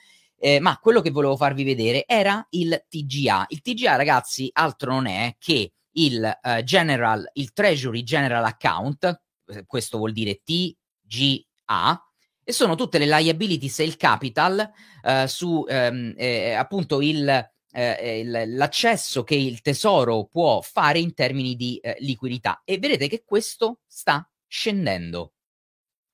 Eh, 0.43 0.59
ma 0.59 0.79
quello 0.79 1.03
che 1.03 1.11
volevo 1.11 1.37
farvi 1.37 1.65
vedere 1.65 2.05
era 2.07 2.45
il 2.51 2.87
TGA. 2.89 3.45
Il 3.49 3.61
TGA, 3.61 3.97
ragazzi, 3.97 4.49
altro 4.55 4.93
non 4.93 5.07
è 5.07 5.37
che 5.39 5.73
il 5.93 6.39
uh, 6.43 6.63
General, 6.63 7.29
il 7.35 7.53
Treasury 7.53 8.03
General 8.03 8.45
Account, 8.45 9.23
eh, 9.49 9.67
questo 9.67 9.99
vuol 9.99 10.13
dire 10.13 10.41
TGA, 10.43 12.05
e 12.43 12.53
sono 12.53 12.75
tutte 12.75 12.97
le 12.97 13.07
liabilities 13.07 13.81
e 13.81 13.85
il 13.85 13.97
capital 13.97 14.71
uh, 15.03 15.27
su 15.27 15.65
um, 15.69 16.15
eh, 16.17 16.53
appunto 16.53 17.03
il, 17.03 17.29
eh, 17.73 18.21
il, 18.21 18.57
l'accesso 18.57 19.23
che 19.23 19.35
il 19.35 19.61
tesoro 19.61 20.25
può 20.25 20.61
fare 20.63 20.99
in 20.99 21.13
termini 21.15 21.55
di 21.55 21.77
eh, 21.79 21.97
liquidità. 22.01 22.63
E 22.65 22.79
vedete 22.79 23.09
che 23.09 23.25
questo 23.25 23.81
sta 23.87 24.29
scendendo. 24.47 25.35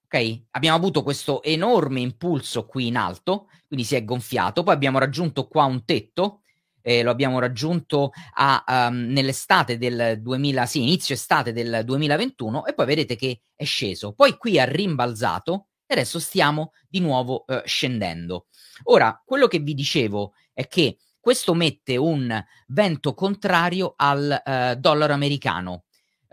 Ok? 0.09 0.43
Abbiamo 0.53 0.77
avuto 0.77 1.03
questo 1.03 1.43
enorme 1.43 2.01
impulso 2.01 2.65
qui 2.65 2.87
in 2.87 2.97
alto, 2.97 3.49
quindi 3.67 3.85
si 3.85 3.97
è 3.97 4.05
gonfiato, 4.05 4.63
poi 4.63 4.75
abbiamo 4.75 5.01
raggiunto 5.01 5.49
qua 5.49 5.65
un 5.65 5.85
tetto, 5.85 6.43
eh, 6.81 7.03
lo 7.03 7.11
abbiamo 7.11 7.41
raggiunto 7.41 8.13
a, 8.35 8.89
um, 8.89 9.07
nell'estate 9.09 9.77
del 9.77 10.21
2000, 10.23 10.67
sì, 10.67 10.83
inizio 10.83 11.17
estate 11.17 11.53
del 11.53 11.83
2021 11.85 12.67
e 12.67 12.75
poi 12.75 12.87
vedete 12.87 13.17
che 13.17 13.41
è 13.57 13.65
sceso. 13.65 14.13
Poi 14.13 14.37
qui 14.37 14.61
ha 14.61 14.65
rimbalzato 14.65 15.67
e 15.85 15.95
adesso 15.95 16.21
stiamo 16.21 16.71
di 16.89 17.01
nuovo 17.01 17.43
uh, 17.49 17.63
scendendo. 17.65 18.47
Ora, 18.85 19.21
quello 19.25 19.49
che 19.49 19.59
vi 19.59 19.75
dicevo 19.75 20.35
è 20.53 20.69
che 20.69 20.99
questo 21.19 21.55
mette 21.55 21.97
un 21.97 22.45
vento 22.69 23.15
contrario 23.15 23.95
al 23.97 24.41
uh, 24.45 24.79
dollaro 24.79 25.13
americano 25.13 25.86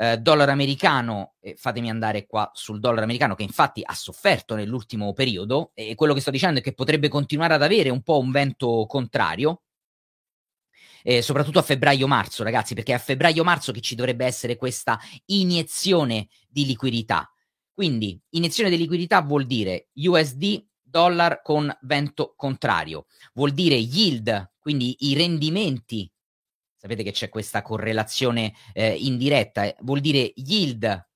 eh, 0.03 0.17
dollaro 0.17 0.51
americano, 0.51 1.35
eh, 1.39 1.55
fatemi 1.55 1.89
andare 1.89 2.25
qua 2.25 2.49
sul 2.53 2.79
dollaro 2.79 3.03
americano 3.03 3.35
che 3.35 3.43
infatti 3.43 3.81
ha 3.83 3.93
sofferto 3.93 4.55
nell'ultimo 4.55 5.13
periodo 5.13 5.71
e 5.73 5.95
quello 5.95 6.13
che 6.13 6.19
sto 6.21 6.31
dicendo 6.31 6.59
è 6.59 6.63
che 6.63 6.73
potrebbe 6.73 7.07
continuare 7.07 7.53
ad 7.53 7.61
avere 7.61 7.89
un 7.89 8.01
po' 8.01 8.19
un 8.19 8.31
vento 8.31 8.85
contrario, 8.87 9.61
eh, 11.03 11.21
soprattutto 11.21 11.59
a 11.59 11.63
febbraio-marzo, 11.63 12.43
ragazzi, 12.43 12.73
perché 12.73 12.91
è 12.91 12.95
a 12.95 12.99
febbraio-marzo 12.99 13.71
che 13.71 13.81
ci 13.81 13.95
dovrebbe 13.95 14.25
essere 14.25 14.55
questa 14.55 14.99
iniezione 15.27 16.27
di 16.47 16.65
liquidità. 16.65 17.29
Quindi, 17.73 18.19
iniezione 18.31 18.69
di 18.69 18.77
liquidità 18.77 19.21
vuol 19.21 19.45
dire 19.45 19.89
USD 19.95 20.65
dollar 20.81 21.41
con 21.41 21.75
vento 21.81 22.33
contrario, 22.37 23.07
vuol 23.33 23.51
dire 23.51 23.75
yield, 23.75 24.51
quindi 24.59 24.95
i 24.99 25.15
rendimenti 25.15 26.09
sapete 26.83 27.03
che 27.03 27.11
c'è 27.11 27.29
questa 27.29 27.61
correlazione 27.61 28.53
eh, 28.73 28.93
indiretta, 28.93 29.63
eh, 29.63 29.75
vuol 29.83 30.01
dire 30.01 30.33
yield 30.35 31.07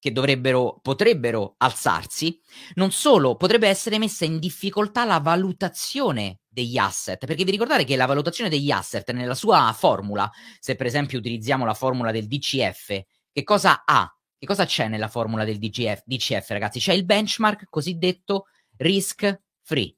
che 0.00 0.10
dovrebbero, 0.10 0.80
potrebbero 0.82 1.54
alzarsi, 1.58 2.40
non 2.74 2.90
solo 2.90 3.36
potrebbe 3.36 3.68
essere 3.68 4.00
messa 4.00 4.24
in 4.24 4.40
difficoltà 4.40 5.04
la 5.04 5.20
valutazione 5.20 6.40
degli 6.48 6.76
asset, 6.76 7.24
perché 7.24 7.44
vi 7.44 7.52
ricordate 7.52 7.84
che 7.84 7.94
la 7.94 8.06
valutazione 8.06 8.50
degli 8.50 8.72
asset 8.72 9.12
nella 9.12 9.36
sua 9.36 9.72
formula, 9.78 10.28
se 10.58 10.74
per 10.74 10.86
esempio 10.86 11.20
utilizziamo 11.20 11.64
la 11.64 11.74
formula 11.74 12.10
del 12.10 12.26
DCF, 12.26 13.00
che 13.30 13.42
cosa 13.44 13.84
ha? 13.84 14.12
Che 14.36 14.46
cosa 14.46 14.64
c'è 14.64 14.88
nella 14.88 15.06
formula 15.06 15.44
del 15.44 15.58
DCF, 15.58 16.02
DCF 16.04 16.48
ragazzi? 16.48 16.80
C'è 16.80 16.94
il 16.94 17.04
benchmark 17.04 17.66
cosiddetto 17.70 18.46
risk 18.78 19.40
free. 19.60 19.96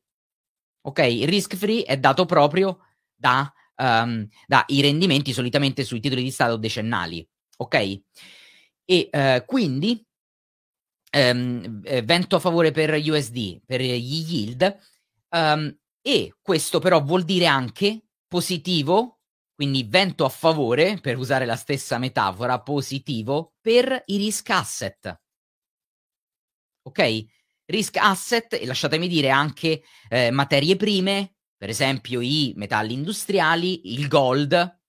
Ok, 0.83 0.99
il 0.99 1.27
risk 1.27 1.57
free 1.57 1.85
è 1.85 1.97
dato 1.97 2.27
proprio 2.27 2.81
da 3.15 3.51
um, 3.77 4.27
dai 4.47 4.81
rendimenti 4.81 5.33
solitamente 5.33 5.85
sui 5.85 6.01
titoli 6.01 6.23
di 6.23 6.31
Stato 6.31 6.57
decennali. 6.57 7.27
Ok? 7.59 8.01
E 8.85 9.11
uh, 9.11 9.45
quindi 9.47 10.05
um, 11.17 11.81
vento 12.03 12.37
a 12.37 12.41
favore 12.41 12.71
per 12.71 12.93
USD, 12.95 13.63
per 13.65 13.81
gli 13.81 14.25
yield, 14.31 14.79
um, 15.31 15.75
e 16.03 16.35
questo 16.43 16.81
però 16.81 17.03
vuol 17.03 17.23
dire 17.23 17.47
anche 17.47 18.03
positivo, 18.29 19.21
quindi 19.55 19.85
vento 19.85 20.25
a 20.25 20.29
favore, 20.29 20.99
per 21.01 21.17
usare 21.17 21.47
la 21.47 21.57
stessa 21.57 21.99
metafora, 21.99 22.61
positivo, 22.61 23.55
per 23.61 24.03
i 24.07 24.17
risk 24.17 24.51
asset. 24.51 25.21
Ok? 26.83 27.25
Risk 27.67 27.97
asset, 27.97 28.53
e 28.55 28.67
lasciatemi 28.67 29.09
dire 29.09 29.31
anche 29.31 29.83
eh, 30.11 30.31
materie 30.31 30.77
prime, 30.77 31.34
per 31.65 31.73
esempio 31.73 32.21
i 32.21 32.53
metalli 32.57 32.93
industriali, 32.93 33.95
il 33.95 34.07
gold, 34.07 34.81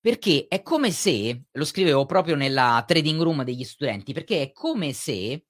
perché 0.00 0.46
è 0.48 0.60
come 0.60 0.90
se, 0.90 1.44
lo 1.52 1.64
scrivevo 1.64 2.04
proprio 2.04 2.34
nella 2.34 2.82
trading 2.84 3.22
room 3.22 3.44
degli 3.44 3.62
studenti, 3.62 4.12
perché 4.12 4.42
è 4.42 4.50
come 4.50 4.92
se, 4.92 5.44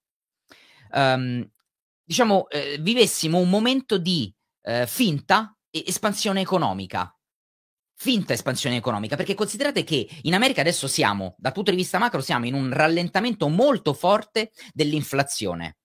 um, 0.90 1.50
diciamo, 2.04 2.50
eh, 2.50 2.76
vivessimo 2.78 3.38
un 3.38 3.48
momento 3.48 3.96
di 3.96 4.30
eh, 4.64 4.86
finta 4.86 5.56
espansione 5.70 6.42
economica. 6.42 7.10
Finta 7.94 8.34
espansione 8.34 8.76
economica, 8.76 9.16
perché 9.16 9.32
considerate 9.32 9.82
che 9.82 10.06
in 10.24 10.34
America 10.34 10.60
adesso 10.60 10.88
siamo, 10.88 11.36
dal 11.38 11.52
punto 11.52 11.70
di 11.70 11.78
vista 11.78 11.96
macro, 11.96 12.20
siamo 12.20 12.44
in 12.44 12.52
un 12.52 12.70
rallentamento 12.70 13.48
molto 13.48 13.94
forte 13.94 14.50
dell'inflazione. 14.74 15.78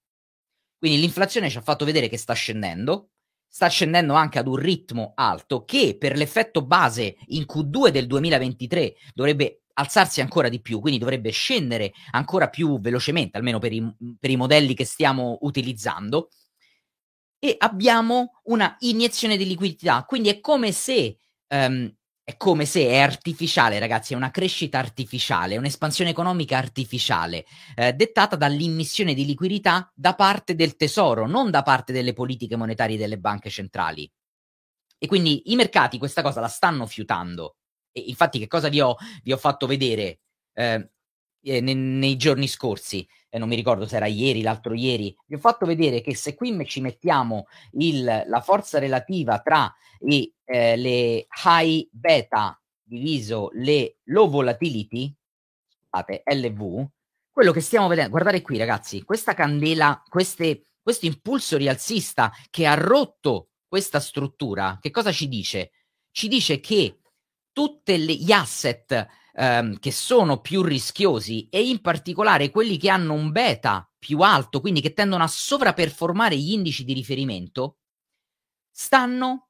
Quindi 0.78 1.00
l'inflazione 1.00 1.50
ci 1.50 1.58
ha 1.58 1.62
fatto 1.62 1.86
vedere 1.86 2.10
che 2.10 2.18
sta 2.18 2.34
scendendo, 2.34 3.12
sta 3.54 3.68
scendendo 3.68 4.14
anche 4.14 4.40
ad 4.40 4.48
un 4.48 4.56
ritmo 4.56 5.12
alto 5.14 5.66
che 5.66 5.98
per 6.00 6.16
l'effetto 6.16 6.66
base 6.66 7.18
in 7.28 7.44
Q2 7.44 7.90
del 7.90 8.08
2023 8.08 8.96
dovrebbe 9.14 9.64
alzarsi 9.74 10.22
ancora 10.22 10.48
di 10.48 10.62
più, 10.62 10.80
quindi 10.80 11.00
dovrebbe 11.00 11.32
scendere 11.32 11.92
ancora 12.12 12.48
più 12.48 12.80
velocemente, 12.80 13.36
almeno 13.36 13.60
per 13.60 13.74
i, 13.74 13.96
per 14.18 14.30
i 14.30 14.38
modelli 14.38 14.74
che 14.74 14.86
stiamo 14.86 15.38
utilizzando. 15.42 16.30
E 17.40 17.56
abbiamo 17.58 18.40
una 18.44 18.74
iniezione 18.80 19.36
di 19.36 19.46
liquidità, 19.46 20.06
quindi 20.06 20.30
è 20.30 20.40
come 20.40 20.72
se 20.72 21.18
um, 21.50 21.94
è 22.24 22.38
come 22.38 22.66
se 22.66 22.88
è 22.88 23.00
artificiale, 23.00 23.80
ragazzi, 23.80 24.14
è 24.14 24.16
una 24.16 24.32
crescita 24.32 24.78
artificiale, 24.78 25.58
un'espansione 25.58 26.12
economica 26.12 26.58
artificiale, 26.58 27.46
eh, 27.76 27.94
dettata 27.94 28.36
dall'immissione 28.36 29.14
di 29.14 29.26
liquidità 29.26 29.92
da 29.96 30.14
parte 30.16 30.56
del 30.56 30.76
tesoro, 30.76 31.28
non 31.28 31.50
da 31.50 31.64
parte 31.64 31.92
delle 31.92 32.14
politiche 32.14 32.56
monetarie 32.56 32.98
delle 32.98 33.18
banche 33.18 33.50
centrali. 33.50 34.10
E 34.98 35.08
quindi 35.08 35.52
i 35.52 35.56
mercati 35.56 35.98
questa 35.98 36.22
cosa 36.22 36.40
la 36.42 36.48
stanno 36.48 36.86
fiutando. 36.86 37.56
E 37.92 38.02
infatti, 38.02 38.38
che 38.38 38.48
cosa 38.48 38.70
vi 38.70 38.80
ho, 38.82 38.96
vi 39.24 39.32
ho 39.32 39.38
fatto 39.38 39.66
vedere 39.66 40.20
eh, 40.54 40.92
eh, 41.42 41.60
nei, 41.62 41.76
nei, 41.76 42.18
giorni 42.18 42.48
scorsi? 42.48 43.08
Eh, 43.34 43.40
non 43.40 43.48
mi 43.48 43.56
ricordo 43.56 43.88
se 43.88 43.96
era 43.96 44.08
ieri, 44.08 44.42
l'altro 44.42 44.74
ieri. 44.74 45.16
Vi 45.26 45.36
ho 45.36 45.40
fatto 45.40 45.66
vedere 45.66 46.02
che 46.02 46.14
se 46.16 46.36
qui 46.36 46.54
ci 46.66 46.82
mettiamo 46.82 47.48
il, 47.74 48.04
la 48.04 48.42
forza 48.42 48.78
relativa 48.78 49.40
tra 49.40 49.74
i, 50.02 50.32
eh, 50.44 50.76
le 50.76 51.28
high 51.46 51.88
beta 51.90 52.62
diviso 52.84 53.50
le 53.54 54.00
low 54.06 54.30
volatility, 54.30 55.16
scusate, 55.70 56.24
LV, 56.26 56.86
quello 57.32 57.54
che 57.54 57.62
stiamo 57.62 57.88
vedendo, 57.88 58.12
guardate 58.12 58.42
qui 58.42 58.58
ragazzi, 58.58 59.02
questa 59.04 59.34
candela, 59.34 60.04
queste, 60.10 60.64
questo 60.82 61.06
impulso 61.06 61.56
rialzista 61.56 62.34
che 62.50 62.66
ha 62.66 62.74
rotto 62.74 63.52
questa 63.66 64.02
struttura, 64.02 64.78
che 64.82 64.92
cosa 64.92 65.14
ci 65.14 65.30
dice? 65.30 65.72
Ci 66.12 66.28
dice 66.28 66.60
che 66.60 67.00
tutti 67.54 67.98
gli 67.98 68.32
asset 68.34 69.08
ehm, 69.42 69.80
che 69.80 69.92
sono 69.92 70.40
più 70.40 70.62
rischiosi 70.62 71.50
e 71.50 71.68
in 71.68 71.82
particolare 71.82 72.52
quelli 72.52 72.78
che 72.78 72.90
hanno 72.90 73.14
un 73.14 73.32
beta 73.32 73.90
più 73.98 74.20
alto, 74.20 74.62
quindi 74.62 74.82
che 74.82 74.94
tendono 74.94 75.24
a 75.24 75.28
sovraperformare 75.28 76.38
gli 76.38 76.52
indici 76.52 76.84
di 76.84 76.94
riferimento, 76.94 77.78
stanno, 78.70 79.50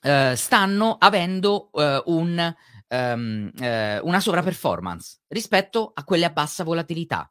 eh, 0.00 0.34
stanno 0.36 0.96
avendo 0.98 1.70
eh, 1.72 2.02
un, 2.06 2.54
um, 2.88 3.50
eh, 3.58 3.98
una 3.98 4.20
sovraperformance 4.20 5.22
rispetto 5.28 5.90
a 5.94 6.04
quelle 6.04 6.24
a 6.24 6.30
bassa 6.30 6.62
volatilità. 6.62 7.30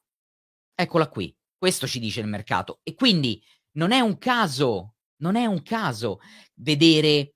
Eccola 0.75 1.07
qui, 1.07 1.33
questo 1.57 1.87
ci 1.87 1.99
dice 1.99 2.19
il 2.19 2.27
mercato. 2.27 2.79
E 2.83 2.93
quindi 2.93 3.41
non 3.77 3.91
è 3.91 4.01
un 4.01 4.17
caso, 4.17 4.95
non 5.17 5.35
è 5.37 5.45
un 5.45 5.61
caso 5.61 6.19
vedere 6.55 7.35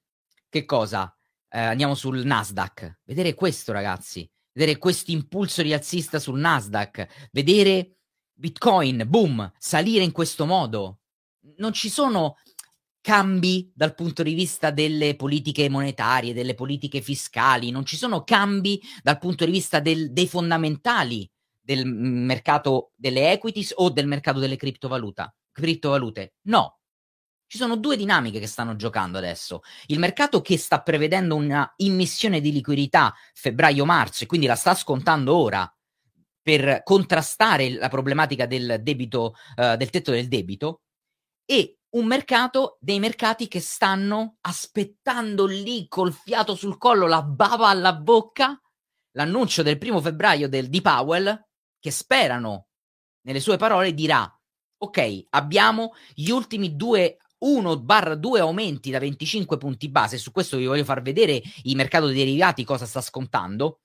che 0.49 0.65
cosa? 0.65 1.14
Eh, 1.55 1.59
andiamo 1.61 1.95
sul 1.95 2.25
Nasdaq, 2.25 2.99
vedere 3.05 3.33
questo 3.33 3.71
ragazzi, 3.71 4.29
vedere 4.51 4.77
questo 4.77 5.11
impulso 5.11 5.61
rialzista 5.61 6.19
sul 6.19 6.37
Nasdaq, 6.37 7.29
vedere 7.31 7.99
Bitcoin, 8.33 9.05
boom, 9.07 9.49
salire 9.57 10.03
in 10.03 10.11
questo 10.11 10.45
modo. 10.45 10.99
Non 11.57 11.71
ci 11.71 11.87
sono 11.87 12.35
cambi 12.99 13.71
dal 13.73 13.95
punto 13.95 14.21
di 14.21 14.33
vista 14.33 14.69
delle 14.69 15.15
politiche 15.15 15.69
monetarie, 15.69 16.33
delle 16.33 16.55
politiche 16.55 16.99
fiscali, 16.99 17.71
non 17.71 17.85
ci 17.85 17.95
sono 17.95 18.25
cambi 18.25 18.81
dal 19.01 19.17
punto 19.17 19.45
di 19.45 19.51
vista 19.51 19.79
del, 19.79 20.11
dei 20.11 20.27
fondamentali 20.27 21.29
del 21.61 21.85
mercato 21.85 22.91
delle 22.95 23.31
equities 23.31 23.71
o 23.77 23.89
del 23.89 24.07
mercato 24.07 24.39
delle 24.39 24.57
criptovaluta, 24.57 25.33
criptovalute. 25.53 26.33
No, 26.47 26.79
ci 27.47 27.57
sono 27.57 27.75
due 27.75 27.95
dinamiche 27.95 28.39
che 28.39 28.47
stanno 28.47 28.75
giocando 28.75 29.17
adesso. 29.17 29.61
Il 29.87 29.99
mercato 29.99 30.41
che 30.41 30.57
sta 30.57 30.81
prevedendo 30.81 31.35
una 31.35 31.71
immissione 31.77 32.41
di 32.41 32.51
liquidità 32.51 33.13
febbraio-marzo 33.33 34.23
e 34.23 34.27
quindi 34.27 34.47
la 34.47 34.55
sta 34.55 34.73
scontando 34.73 35.35
ora 35.35 35.69
per 36.41 36.81
contrastare 36.83 37.71
la 37.71 37.89
problematica 37.89 38.45
del 38.45 38.79
debito, 38.81 39.35
uh, 39.55 39.75
del 39.75 39.89
tetto 39.89 40.11
del 40.11 40.27
debito, 40.27 40.81
e 41.43 41.77
un 41.95 42.05
mercato 42.05 42.77
dei 42.79 42.99
mercati 42.99 43.47
che 43.47 43.59
stanno 43.59 44.37
aspettando 44.41 45.45
lì 45.45 45.87
col 45.87 46.13
fiato 46.13 46.55
sul 46.55 46.77
collo, 46.77 47.07
la 47.07 47.23
bava 47.23 47.69
alla 47.69 47.93
bocca, 47.93 48.59
l'annuncio 49.11 49.63
del 49.63 49.77
primo 49.77 50.01
febbraio 50.01 50.49
del, 50.49 50.69
di 50.69 50.81
Powell, 50.81 51.47
che 51.79 51.91
sperano, 51.91 52.67
nelle 53.21 53.39
sue 53.39 53.57
parole, 53.57 53.93
dirà 53.93 54.29
ok, 54.77 55.27
abbiamo 55.29 55.93
gli 56.13 56.29
ultimi 56.29 56.75
due 56.75 57.17
1-2 57.43 58.39
aumenti 58.39 58.91
da 58.91 58.99
25 58.99 59.57
punti 59.57 59.89
base, 59.89 60.17
su 60.17 60.31
questo 60.31 60.57
vi 60.57 60.65
voglio 60.65 60.83
far 60.83 61.01
vedere 61.01 61.41
il 61.63 61.75
mercato 61.75 62.07
dei 62.07 62.15
derivati 62.15 62.63
cosa 62.63 62.85
sta 62.85 63.01
scontando. 63.01 63.81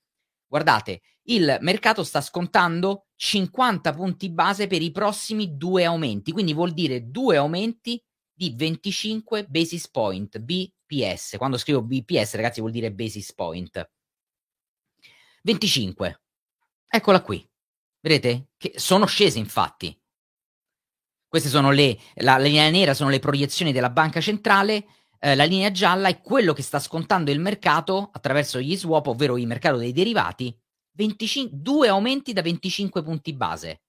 Guardate, 0.46 1.02
il 1.24 1.58
mercato 1.60 2.02
sta 2.02 2.20
scontando 2.20 3.06
50 3.14 3.92
punti 3.92 4.30
base 4.30 4.66
per 4.66 4.82
i 4.82 4.90
prossimi 4.90 5.56
due 5.56 5.84
aumenti, 5.84 6.32
quindi 6.32 6.54
vuol 6.54 6.72
dire 6.72 7.10
due 7.10 7.36
aumenti 7.36 8.02
di 8.32 8.54
25 8.56 9.46
basis 9.46 9.88
point, 9.90 10.38
BPS. 10.38 11.36
Quando 11.36 11.58
scrivo 11.58 11.82
BPS, 11.82 12.36
ragazzi, 12.36 12.60
vuol 12.60 12.72
dire 12.72 12.90
basis 12.90 13.34
point. 13.34 13.90
25. 15.42 16.22
Eccola 16.88 17.20
qui. 17.20 17.46
Vedete? 18.00 18.48
Che 18.56 18.72
sono 18.76 19.04
scese 19.04 19.38
infatti. 19.38 19.99
Queste 21.30 21.48
sono 21.48 21.70
le, 21.70 21.96
la, 22.14 22.38
la 22.38 22.42
linea 22.42 22.68
nera 22.70 22.92
sono 22.92 23.08
le 23.08 23.20
proiezioni 23.20 23.70
della 23.70 23.90
banca 23.90 24.20
centrale, 24.20 24.84
eh, 25.20 25.36
la 25.36 25.44
linea 25.44 25.70
gialla 25.70 26.08
è 26.08 26.20
quello 26.20 26.52
che 26.52 26.62
sta 26.62 26.80
scontando 26.80 27.30
il 27.30 27.38
mercato 27.38 28.10
attraverso 28.12 28.58
gli 28.58 28.76
swap, 28.76 29.06
ovvero 29.06 29.38
il 29.38 29.46
mercato 29.46 29.76
dei 29.76 29.92
derivati, 29.92 30.52
25, 30.96 31.56
due 31.56 31.86
aumenti 31.86 32.32
da 32.32 32.42
25 32.42 33.04
punti 33.04 33.32
base. 33.32 33.82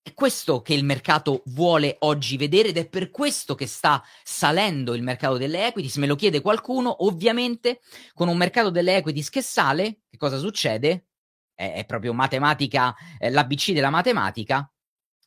È 0.00 0.14
questo 0.14 0.62
che 0.62 0.74
il 0.74 0.84
mercato 0.84 1.42
vuole 1.46 1.96
oggi 2.00 2.36
vedere 2.36 2.68
ed 2.68 2.76
è 2.76 2.88
per 2.88 3.10
questo 3.10 3.56
che 3.56 3.66
sta 3.66 4.00
salendo 4.22 4.94
il 4.94 5.02
mercato 5.02 5.36
delle 5.38 5.66
equities. 5.66 5.96
Me 5.96 6.06
lo 6.06 6.14
chiede 6.14 6.40
qualcuno, 6.40 7.04
ovviamente 7.04 7.80
con 8.14 8.28
un 8.28 8.36
mercato 8.36 8.70
delle 8.70 8.94
equities 8.94 9.28
che 9.28 9.42
sale, 9.42 10.02
che 10.08 10.18
cosa 10.18 10.38
succede? 10.38 11.08
È, 11.52 11.84
proprio 11.84 12.12
matematica, 12.12 12.94
è 13.18 13.28
l'ABC 13.28 13.72
della 13.72 13.90
matematica. 13.90 14.72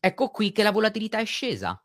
Ecco 0.06 0.30
qui 0.30 0.52
che 0.52 0.62
la 0.62 0.72
volatilità 0.72 1.18
è 1.18 1.26
scesa. 1.26 1.84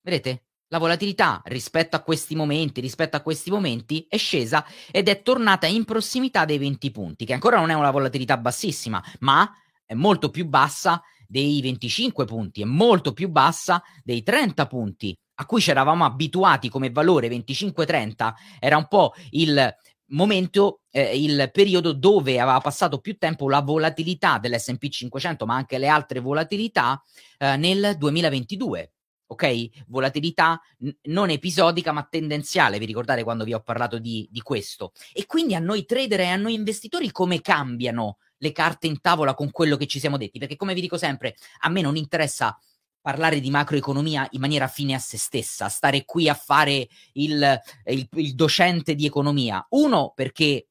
Vedete? 0.00 0.44
La 0.68 0.78
volatilità 0.78 1.42
rispetto 1.46 1.96
a 1.96 2.02
questi 2.02 2.36
momenti, 2.36 2.80
rispetto 2.80 3.16
a 3.16 3.20
questi 3.20 3.50
momenti, 3.50 4.06
è 4.08 4.16
scesa 4.16 4.64
ed 4.92 5.08
è 5.08 5.20
tornata 5.20 5.66
in 5.66 5.84
prossimità 5.84 6.44
dei 6.44 6.58
20 6.58 6.92
punti, 6.92 7.24
che 7.24 7.32
ancora 7.32 7.58
non 7.58 7.70
è 7.70 7.74
una 7.74 7.90
volatilità 7.90 8.36
bassissima, 8.36 9.02
ma 9.20 9.52
è 9.84 9.94
molto 9.94 10.30
più 10.30 10.46
bassa 10.46 11.02
dei 11.26 11.60
25 11.60 12.26
punti, 12.26 12.62
è 12.62 12.64
molto 12.64 13.12
più 13.12 13.28
bassa 13.28 13.82
dei 14.04 14.22
30 14.22 14.68
punti 14.68 15.18
a 15.40 15.46
cui 15.46 15.60
ci 15.60 15.70
eravamo 15.70 16.04
abituati 16.04 16.68
come 16.68 16.90
valore 16.90 17.26
25-30, 17.26 18.34
era 18.60 18.76
un 18.76 18.86
po' 18.86 19.14
il 19.30 19.74
momento, 20.10 20.82
eh, 20.90 21.16
il 21.20 21.50
periodo 21.52 21.92
dove 21.92 22.38
aveva 22.38 22.60
passato 22.60 22.98
più 22.98 23.16
tempo 23.18 23.48
la 23.48 23.60
volatilità 23.60 24.38
dell'SP 24.38 24.88
500, 24.88 25.46
ma 25.46 25.54
anche 25.54 25.78
le 25.78 25.88
altre 25.88 26.20
volatilità 26.20 27.02
eh, 27.38 27.56
nel 27.56 27.96
2022. 27.98 28.92
Ok? 29.26 29.68
Volatilità 29.86 30.60
n- 30.78 30.90
non 31.02 31.30
episodica 31.30 31.92
ma 31.92 32.06
tendenziale, 32.08 32.78
vi 32.78 32.86
ricordate 32.86 33.22
quando 33.22 33.44
vi 33.44 33.54
ho 33.54 33.60
parlato 33.60 33.98
di, 33.98 34.28
di 34.30 34.40
questo? 34.40 34.92
E 35.12 35.26
quindi 35.26 35.54
a 35.54 35.60
noi 35.60 35.84
trader 35.84 36.20
e 36.20 36.26
a 36.26 36.36
noi 36.36 36.54
investitori 36.54 37.12
come 37.12 37.40
cambiano 37.40 38.18
le 38.38 38.52
carte 38.52 38.86
in 38.88 39.00
tavola 39.00 39.34
con 39.34 39.50
quello 39.50 39.76
che 39.76 39.86
ci 39.86 40.00
siamo 40.00 40.16
detti? 40.16 40.40
Perché 40.40 40.56
come 40.56 40.74
vi 40.74 40.80
dico 40.80 40.96
sempre, 40.96 41.36
a 41.60 41.68
me 41.68 41.80
non 41.80 41.96
interessa 41.96 42.58
parlare 43.00 43.40
di 43.40 43.50
macroeconomia 43.50 44.26
in 44.32 44.40
maniera 44.40 44.68
fine 44.68 44.94
a 44.94 44.98
se 44.98 45.16
stessa, 45.16 45.68
stare 45.68 46.04
qui 46.04 46.28
a 46.28 46.34
fare 46.34 46.88
il, 47.12 47.60
il, 47.86 48.08
il 48.12 48.34
docente 48.34 48.94
di 48.94 49.06
economia. 49.06 49.64
Uno, 49.70 50.12
perché 50.14 50.68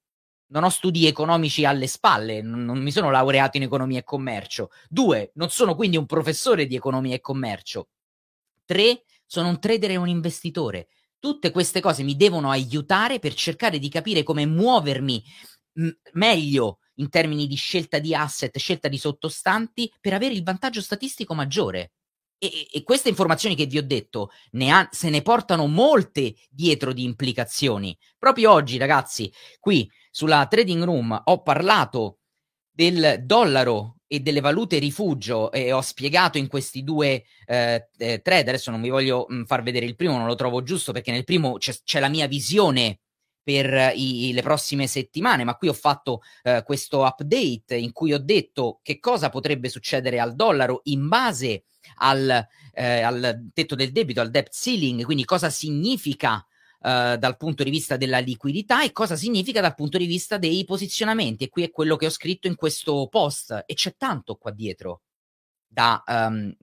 non 0.52 0.64
ho 0.64 0.70
studi 0.70 1.06
economici 1.06 1.66
alle 1.66 1.88
spalle, 1.88 2.42
non, 2.42 2.64
non, 2.66 2.80
mi 2.80 2.92
sono 2.92 3.12
laureato 3.12 3.58
in 3.58 3.64
economia 3.64 4.00
e 4.00 4.04
commercio. 4.04 4.70
Due, 4.88 5.32
non 5.36 5.50
sono 5.50 5.76
quindi 5.76 5.98
un 5.98 6.06
professore 6.06 6.66
di 6.66 6.76
economia 6.76 7.16
e 7.16 7.20
commercio. 7.20 7.90
Tre, 8.66 9.04
sono 9.26 9.50
un 9.50 9.60
trader 9.60 9.92
e 9.92 9.96
un 9.96 10.08
investitore. 10.08 10.88
Tutte 11.20 11.52
queste 11.52 11.82
cose 11.82 12.04
mi 12.04 12.16
devono 12.16 12.50
aiutare 12.50 13.20
per 13.20 13.34
cercare 13.34 13.78
di 13.78 13.90
capire 13.90 14.24
come 14.24 14.46
muovermi 14.46 15.24
m- 15.74 15.90
meglio 16.14 16.80
in 16.96 17.10
termini 17.10 17.48
di 17.48 17.56
scelta 17.56 18.00
di 18.00 18.16
asset, 18.16 18.58
scelta 18.58 18.88
di 18.88 18.98
sottostanti, 18.98 19.92
per 20.00 20.14
avere 20.14 20.34
il 20.34 20.44
vantaggio 20.44 20.82
statistico 20.82 21.34
maggiore. 21.34 21.92
E, 22.42 22.68
e, 22.72 22.84
queste 22.84 23.10
informazioni 23.10 23.54
che 23.54 23.66
vi 23.66 23.78
ho 23.78 23.84
detto 23.84 24.32
ne 24.52 24.72
ha, 24.72 24.88
se 24.92 25.10
ne 25.10 25.22
portano 25.22 25.68
molte 25.68 26.36
dietro 26.50 26.94
di 26.94 27.04
implicazioni. 27.04 27.96
Proprio 28.18 28.52
oggi, 28.52 28.78
ragazzi, 28.78 29.32
qui 29.60 29.90
sulla 30.10 30.48
trading 30.48 30.84
room 30.84 31.22
ho 31.22 31.42
parlato 31.42 32.20
del 32.72 33.24
dollaro 33.24 33.98
e 34.08 34.22
delle 34.22 34.40
valute 34.40 34.80
rifugio 34.80 35.52
e 35.52 35.72
ho 35.72 35.82
spiegato 35.82 36.38
in 36.38 36.48
questi 36.48 36.84
due 36.84 37.26
eh, 37.46 37.90
eh, 37.98 38.22
thread, 38.22 38.48
adesso 38.48 38.72
non 38.72 38.82
vi 38.82 38.90
voglio 38.90 39.26
mh, 39.28 39.44
far 39.44 39.62
vedere 39.62 39.86
il 39.86 39.96
primo, 39.96 40.18
non 40.18 40.26
lo 40.26 40.36
trovo 40.36 40.64
giusto 40.64 40.92
perché 40.94 41.12
nel 41.12 41.26
primo 41.26 41.58
c'è, 41.58 41.76
c'è 41.84 42.00
la 42.00 42.08
mia 42.08 42.26
visione 42.26 43.02
per 43.50 43.94
i, 43.96 44.32
le 44.32 44.44
prossime 44.44 44.86
settimane, 44.86 45.44
ma 45.44 45.56
qui 45.56 45.70
ho 45.70 45.74
fatto 45.74 46.22
eh, 46.44 46.62
questo 46.64 47.04
update 47.04 47.76
in 47.76 47.92
cui 47.94 48.14
ho 48.14 48.20
detto 48.20 48.80
che 48.84 49.00
cosa 49.00 49.30
potrebbe 49.30 49.70
succedere 49.70 50.20
al 50.20 50.36
dollaro 50.36 50.82
in 50.84 51.08
base 51.08 51.64
al, 51.96 52.48
eh, 52.72 53.02
al 53.02 53.50
tetto 53.52 53.74
del 53.74 53.92
debito, 53.92 54.22
al 54.22 54.30
debt 54.30 54.54
ceiling, 54.54 55.04
quindi 55.04 55.26
cosa 55.26 55.50
significa 55.50 56.44
Uh, 56.82 57.18
dal 57.18 57.36
punto 57.36 57.66
di 57.66 57.72
vista 57.72 57.98
della 57.98 58.20
liquidità 58.20 58.86
e 58.86 58.94
cosa 58.94 59.18
significa 59.18 59.60
dal 59.60 59.76
punto 59.76 59.98
di 59.98 60.06
vista 60.06 60.38
dei 60.38 60.64
posizionamenti. 60.64 61.44
E 61.44 61.50
qui 61.50 61.64
è 61.64 61.72
quello 61.72 61.98
che 61.98 62.06
ho 62.06 62.10
scritto 62.10 62.48
in 62.48 62.56
questo 62.56 63.10
post. 63.10 63.66
E 63.66 63.74
c'è 63.74 63.96
tanto 63.98 64.36
qua 64.38 64.52
dietro 64.52 65.02
da, 65.68 66.02
um, 66.08 66.56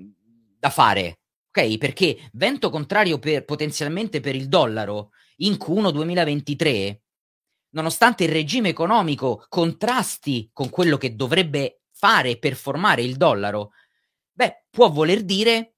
da 0.59 0.70
fare. 0.70 1.18
Ok? 1.49 1.77
Perché 1.77 2.31
vento 2.33 2.70
contrario 2.70 3.18
per, 3.18 3.44
potenzialmente 3.44 4.20
per 4.20 4.35
il 4.35 4.49
dollaro 4.49 5.11
in 5.37 5.55
Q1 5.55 5.90
2023, 5.90 7.03
nonostante 7.70 8.25
il 8.25 8.31
regime 8.31 8.68
economico 8.68 9.44
contrasti 9.49 10.51
con 10.53 10.70
quello 10.70 10.96
che 10.96 11.14
dovrebbe 11.14 11.83
fare 11.92 12.38
per 12.38 12.55
formare 12.55 13.03
il 13.03 13.16
dollaro, 13.16 13.72
beh, 14.33 14.66
può 14.70 14.90
voler 14.90 15.22
dire 15.22 15.75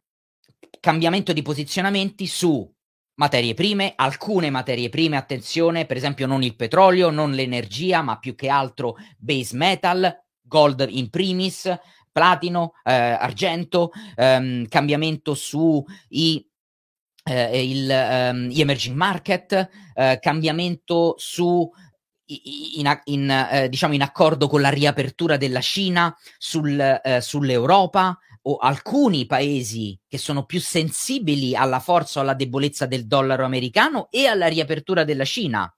cambiamento 0.81 1.33
di 1.33 1.43
posizionamenti 1.43 2.27
su 2.27 2.71
materie 3.15 3.55
prime, 3.55 3.95
alcune 3.97 4.51
materie 4.51 4.89
prime, 4.89 5.17
attenzione, 5.17 5.87
per 5.87 5.97
esempio 5.97 6.27
non 6.27 6.43
il 6.43 6.57
petrolio, 6.57 7.11
non 7.11 7.33
l'energia, 7.33 8.01
ma 8.03 8.19
più 8.19 8.35
che 8.35 8.49
altro 8.49 8.97
base 9.17 9.57
metal, 9.57 10.25
gold 10.41 10.87
in 10.89 11.11
primis, 11.11 11.69
platino, 12.13 12.73
eh, 12.85 12.93
argento, 12.93 13.91
ehm, 14.17 14.67
cambiamento 14.69 15.35
su 15.35 15.85
i 16.11 16.48
eh, 17.25 17.69
il, 17.69 18.31
um, 18.33 18.49
gli 18.49 18.61
emerging 18.61 18.97
market, 18.97 19.69
eh, 19.95 20.19
cambiamento 20.21 21.15
su 21.19 21.71
in, 22.77 23.01
in, 23.05 23.31
eh, 23.31 23.69
diciamo 23.69 23.95
in 23.95 24.03
accordo 24.03 24.49
con 24.49 24.61
la 24.61 24.69
riapertura 24.69 25.37
della 25.37 25.61
Cina 25.61 26.15
sul, 26.37 26.79
eh, 26.79 27.21
sull'Europa 27.21 28.19
o 28.43 28.57
alcuni 28.57 29.27
paesi 29.27 29.99
che 30.07 30.19
sono 30.19 30.45
più 30.45 30.61
sensibili 30.61 31.55
alla 31.55 31.81
forza 31.81 32.19
o 32.19 32.23
alla 32.23 32.35
debolezza 32.35 32.87
del 32.87 33.07
dollaro 33.07 33.45
americano 33.45 34.09
e 34.11 34.27
alla 34.27 34.47
riapertura 34.47 35.05
della 35.05 35.25
Cina. 35.25 35.73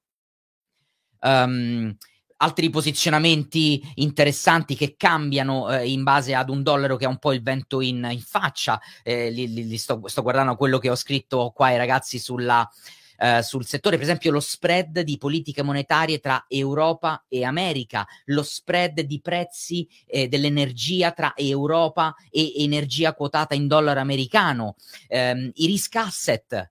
Um, 1.20 1.96
altri 2.42 2.70
posizionamenti 2.70 3.82
interessanti 3.96 4.74
che 4.74 4.94
cambiano 4.96 5.70
eh, 5.70 5.90
in 5.90 6.02
base 6.02 6.34
ad 6.34 6.48
un 6.48 6.62
dollaro 6.62 6.96
che 6.96 7.04
ha 7.04 7.08
un 7.08 7.18
po' 7.18 7.32
il 7.32 7.42
vento 7.42 7.80
in, 7.80 8.06
in 8.10 8.20
faccia. 8.20 8.80
Eh, 9.02 9.30
li, 9.30 9.52
li 9.52 9.78
sto, 9.78 10.00
sto, 10.06 10.22
guardando 10.22 10.56
quello 10.56 10.78
che 10.78 10.90
ho 10.90 10.96
scritto 10.96 11.52
qua 11.54 11.66
ai 11.66 11.76
ragazzi 11.76 12.18
sulla, 12.18 12.68
eh, 13.18 13.42
sul 13.42 13.66
settore, 13.66 13.96
per 13.96 14.04
esempio 14.04 14.30
lo 14.32 14.40
spread 14.40 15.00
di 15.00 15.18
politiche 15.18 15.62
monetarie 15.62 16.18
tra 16.18 16.46
Europa 16.48 17.24
e 17.28 17.44
America, 17.44 18.06
lo 18.26 18.42
spread 18.42 19.02
di 19.02 19.20
prezzi 19.20 19.86
eh, 20.06 20.26
dell'energia 20.28 21.12
tra 21.12 21.34
Europa 21.36 22.14
e 22.30 22.54
energia 22.62 23.14
quotata 23.14 23.54
in 23.54 23.66
dollaro 23.66 24.00
americano, 24.00 24.76
ehm, 25.08 25.50
i 25.54 25.66
risk 25.66 25.96
asset. 25.96 26.70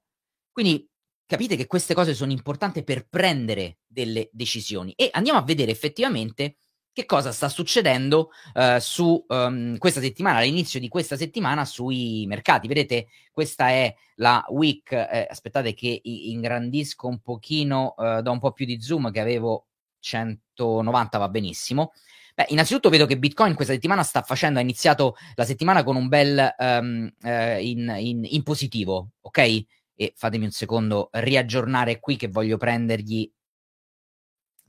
Quindi 0.51 0.89
capite 1.29 1.55
che 1.55 1.67
queste 1.67 1.93
cose 1.93 2.15
sono 2.15 2.31
importanti 2.31 2.83
per 2.83 3.07
prendere 3.07 3.77
delle 3.85 4.29
decisioni 4.31 4.93
e 4.95 5.09
andiamo 5.13 5.37
a 5.37 5.43
vedere 5.43 5.69
effettivamente 5.69 6.55
che 6.91 7.05
cosa 7.05 7.31
sta 7.31 7.49
succedendo 7.49 8.31
uh, 8.55 8.79
su 8.79 9.23
um, 9.27 9.77
questa 9.77 10.01
settimana, 10.01 10.39
all'inizio 10.39 10.79
di 10.79 10.87
questa 10.87 11.15
settimana 11.15 11.65
sui 11.65 12.25
mercati. 12.27 12.67
Vedete, 12.67 13.09
questa 13.31 13.69
è 13.69 13.93
la 14.15 14.43
week, 14.49 14.91
eh, 14.91 15.27
aspettate 15.29 15.75
che 15.75 16.01
ingrandisco 16.03 17.07
un 17.07 17.19
pochino, 17.19 17.93
uh, 17.95 18.21
do 18.21 18.31
un 18.31 18.39
po' 18.39 18.51
più 18.51 18.65
di 18.65 18.81
zoom 18.81 19.11
che 19.11 19.19
avevo 19.19 19.67
190 19.99 21.17
va 21.19 21.29
benissimo. 21.29 21.91
Beh, 22.33 22.47
innanzitutto 22.49 22.89
vedo 22.89 23.05
che 23.05 23.19
Bitcoin 23.19 23.53
questa 23.53 23.73
settimana 23.73 24.01
sta 24.01 24.23
facendo, 24.23 24.57
ha 24.57 24.63
iniziato 24.63 25.15
la 25.35 25.45
settimana 25.45 25.83
con 25.83 25.95
un 25.95 26.07
bel 26.07 26.55
um, 26.57 27.07
uh, 27.21 27.59
in, 27.59 27.95
in, 27.99 28.25
in 28.25 28.41
positivo, 28.41 29.11
ok? 29.21 29.77
E 30.01 30.13
fatemi 30.15 30.45
un 30.45 30.51
secondo 30.51 31.09
riaggiornare 31.11 31.99
qui 31.99 32.15
che 32.15 32.29
voglio 32.29 32.55
prendergli 32.55 33.29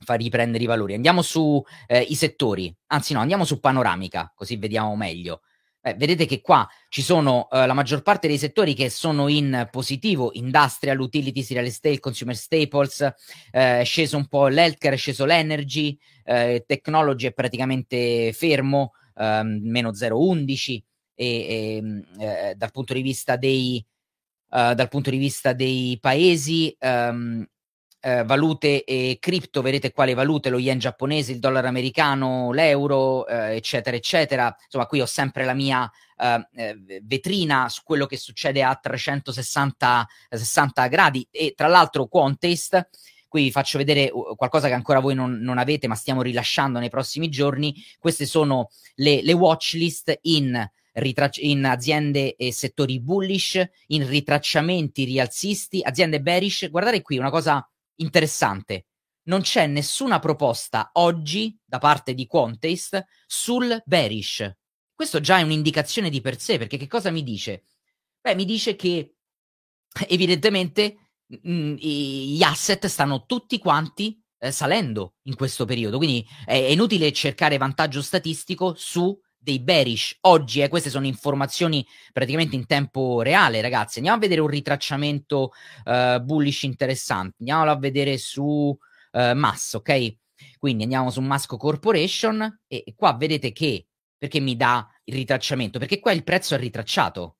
fargli 0.03 0.27
prendere 0.27 0.63
i 0.63 0.67
valori. 0.67 0.93
Andiamo 0.93 1.21
su 1.21 1.63
eh, 1.87 2.01
i 2.01 2.15
settori, 2.15 2.75
anzi 2.87 3.13
no, 3.13 3.21
andiamo 3.21 3.45
su 3.45 3.61
panoramica, 3.61 4.33
così 4.35 4.57
vediamo 4.57 4.93
meglio. 4.97 5.43
Eh, 5.79 5.93
vedete 5.93 6.25
che 6.25 6.41
qua 6.41 6.67
ci 6.89 7.01
sono 7.01 7.47
eh, 7.49 7.65
la 7.65 7.73
maggior 7.73 8.01
parte 8.01 8.27
dei 8.27 8.37
settori 8.37 8.73
che 8.73 8.89
sono 8.89 9.29
in 9.29 9.69
positivo, 9.71 10.31
industrial, 10.33 10.99
utilities, 10.99 11.51
real 11.51 11.65
estate, 11.65 11.99
consumer 11.99 12.35
staples, 12.35 13.01
eh, 13.51 13.79
è 13.79 13.83
sceso 13.85 14.17
un 14.17 14.27
po' 14.27 14.47
l'healthcare, 14.49 14.95
è 14.95 14.97
sceso 14.97 15.23
l'energy, 15.23 15.97
eh, 16.25 16.65
technology 16.67 17.27
è 17.27 17.31
praticamente 17.31 18.33
fermo, 18.33 18.91
ehm, 19.15 19.61
meno 19.63 19.93
0,11 19.93 20.83
e, 21.15 21.25
e 21.25 21.75
ehm, 21.77 22.05
eh, 22.19 22.53
dal 22.57 22.71
punto 22.71 22.93
di 22.93 23.01
vista 23.01 23.37
dei, 23.37 23.83
uh, 24.51 24.73
dal 24.73 24.87
punto 24.87 25.09
di 25.09 25.17
vista 25.17 25.53
dei 25.53 25.97
paesi, 25.99 26.75
um, 26.79 27.45
uh, 28.01 28.23
valute 28.23 28.83
e 28.83 29.17
cripto, 29.19 29.61
vedete 29.61 29.91
quali 29.91 30.13
valute, 30.13 30.49
lo 30.49 30.59
yen 30.59 30.79
giapponese, 30.79 31.31
il 31.31 31.39
dollaro 31.39 31.67
americano, 31.67 32.51
l'euro, 32.51 33.21
uh, 33.21 33.25
eccetera, 33.29 33.95
eccetera. 33.95 34.55
Insomma, 34.63 34.85
qui 34.85 35.01
ho 35.01 35.05
sempre 35.05 35.45
la 35.45 35.53
mia 35.53 35.89
vetrina 37.01 37.67
su 37.67 37.81
quello 37.83 38.05
che 38.05 38.15
succede 38.15 38.61
a 38.61 38.75
360 38.75 40.07
gradi 40.87 41.27
e 41.31 41.53
tra 41.55 41.65
l'altro 41.65 42.05
Quantest 42.05 42.89
qui 43.31 43.43
vi 43.43 43.51
faccio 43.51 43.77
vedere 43.77 44.11
qualcosa 44.35 44.67
che 44.67 44.73
ancora 44.73 44.99
voi 44.99 45.15
non, 45.15 45.39
non, 45.39 45.57
avete, 45.57 45.87
ma 45.87 45.95
stiamo 45.95 46.21
rilasciando 46.21 46.79
nei 46.79 46.89
prossimi 46.89 47.29
giorni. 47.29 47.73
Queste 47.97 48.25
sono 48.25 48.67
le, 48.95 49.23
le 49.23 49.31
watch 49.31 49.75
list 49.75 50.13
in 50.23 50.69
ritrac- 50.93 51.37
in 51.37 51.65
aziende 51.65 52.35
e 52.35 52.51
settori 52.51 52.99
bullish, 52.99 53.63
in 53.87 54.07
ritracciamenti 54.07 55.03
rialzisti, 55.03 55.81
aziende 55.83 56.21
bearish. 56.21 56.69
Guardate 56.69 57.01
qui 57.01 57.17
una 57.17 57.29
cosa 57.29 57.67
interessante. 57.95 58.87
Non 59.23 59.41
c'è 59.41 59.67
nessuna 59.67 60.19
proposta 60.19 60.89
oggi 60.93 61.57
da 61.63 61.77
parte 61.77 62.13
di 62.13 62.25
Quantest 62.25 63.05
sul 63.25 63.81
bearish. 63.85 64.51
Questo 64.93 65.19
già 65.19 65.39
è 65.39 65.43
un'indicazione 65.43 66.09
di 66.09 66.21
per 66.21 66.39
sé, 66.39 66.57
perché 66.57 66.77
che 66.77 66.87
cosa 66.87 67.11
mi 67.11 67.23
dice? 67.23 67.63
Beh, 68.19 68.35
mi 68.35 68.45
dice 68.45 68.75
che 68.75 69.15
evidentemente 70.07 71.11
mh, 71.27 71.51
mm, 71.51 71.75
gli 71.75 72.43
asset 72.43 72.85
stanno 72.87 73.25
tutti 73.25 73.57
quanti 73.57 74.19
eh, 74.39 74.51
salendo 74.51 75.15
in 75.23 75.35
questo 75.35 75.65
periodo, 75.65 75.97
quindi 75.97 76.25
è 76.45 76.55
inutile 76.55 77.11
cercare 77.11 77.57
vantaggio 77.57 78.01
statistico 78.01 78.73
su 78.75 79.17
dei 79.41 79.59
bearish 79.59 80.17
oggi, 80.21 80.61
eh, 80.61 80.69
queste 80.69 80.91
sono 80.91 81.07
informazioni 81.07 81.85
praticamente 82.13 82.55
in 82.55 82.67
tempo 82.67 83.21
reale, 83.21 83.59
ragazzi. 83.61 83.97
Andiamo 83.97 84.17
a 84.17 84.21
vedere 84.21 84.41
un 84.41 84.47
ritracciamento 84.47 85.51
uh, 85.85 86.21
bullish 86.21 86.63
interessante. 86.63 87.37
Andiamolo 87.39 87.71
a 87.71 87.77
vedere 87.77 88.17
su 88.17 88.43
uh, 88.43 89.33
Mass, 89.33 89.73
ok? 89.73 90.15
Quindi 90.59 90.83
andiamo 90.83 91.09
su 91.09 91.21
Masco 91.21 91.57
Corporation 91.57 92.59
e, 92.67 92.83
e 92.85 92.93
qua 92.95 93.15
vedete 93.15 93.51
che 93.51 93.87
perché 94.17 94.39
mi 94.39 94.55
dà 94.55 94.87
il 95.05 95.15
ritracciamento? 95.15 95.79
Perché 95.79 95.99
qua 95.99 96.11
il 96.11 96.23
prezzo 96.23 96.53
è 96.53 96.59
ritracciato. 96.59 97.37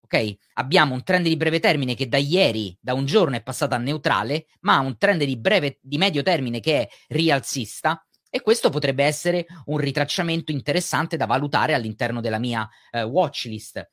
Ok? 0.00 0.36
Abbiamo 0.54 0.94
un 0.94 1.02
trend 1.02 1.26
di 1.26 1.36
breve 1.36 1.60
termine 1.60 1.94
che 1.94 2.08
da 2.08 2.16
ieri, 2.16 2.76
da 2.80 2.94
un 2.94 3.06
giorno 3.06 3.36
è 3.36 3.42
passato 3.42 3.74
a 3.74 3.78
neutrale, 3.78 4.46
ma 4.60 4.78
un 4.78 4.96
trend 4.98 5.22
di 5.22 5.36
breve 5.36 5.78
di 5.80 5.98
medio 5.98 6.22
termine 6.22 6.60
che 6.60 6.82
è 6.82 6.88
rialzista 7.08 8.05
e 8.36 8.42
questo 8.42 8.68
potrebbe 8.68 9.02
essere 9.02 9.46
un 9.66 9.78
ritracciamento 9.78 10.52
interessante 10.52 11.16
da 11.16 11.24
valutare 11.24 11.72
all'interno 11.72 12.20
della 12.20 12.38
mia 12.38 12.68
eh, 12.90 13.02
watchlist. 13.02 13.88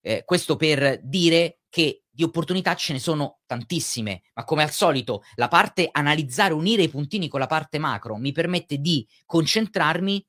Eh, 0.00 0.22
questo 0.24 0.54
per 0.54 1.00
dire 1.02 1.62
che 1.68 2.04
di 2.08 2.22
opportunità 2.22 2.76
ce 2.76 2.92
ne 2.92 3.00
sono 3.00 3.40
tantissime, 3.44 4.22
ma 4.34 4.44
come 4.44 4.62
al 4.62 4.70
solito 4.70 5.24
la 5.34 5.48
parte 5.48 5.88
analizzare, 5.90 6.54
unire 6.54 6.82
i 6.82 6.88
puntini 6.88 7.26
con 7.26 7.40
la 7.40 7.48
parte 7.48 7.78
macro 7.78 8.16
mi 8.16 8.30
permette 8.30 8.78
di 8.78 9.04
concentrarmi 9.26 10.24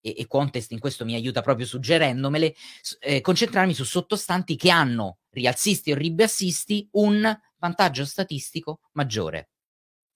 e, 0.00 0.14
e 0.18 0.26
Contest 0.26 0.72
in 0.72 0.80
questo 0.80 1.04
mi 1.04 1.14
aiuta 1.14 1.42
proprio 1.42 1.64
suggerendomele, 1.64 2.56
eh, 2.98 3.20
concentrarmi 3.20 3.72
su 3.72 3.84
sottostanti 3.84 4.56
che 4.56 4.70
hanno 4.70 5.18
rialzisti 5.30 5.92
o 5.92 5.94
ribassisti 5.94 6.88
un 6.92 7.38
vantaggio 7.58 8.04
statistico 8.04 8.80
maggiore. 8.94 9.50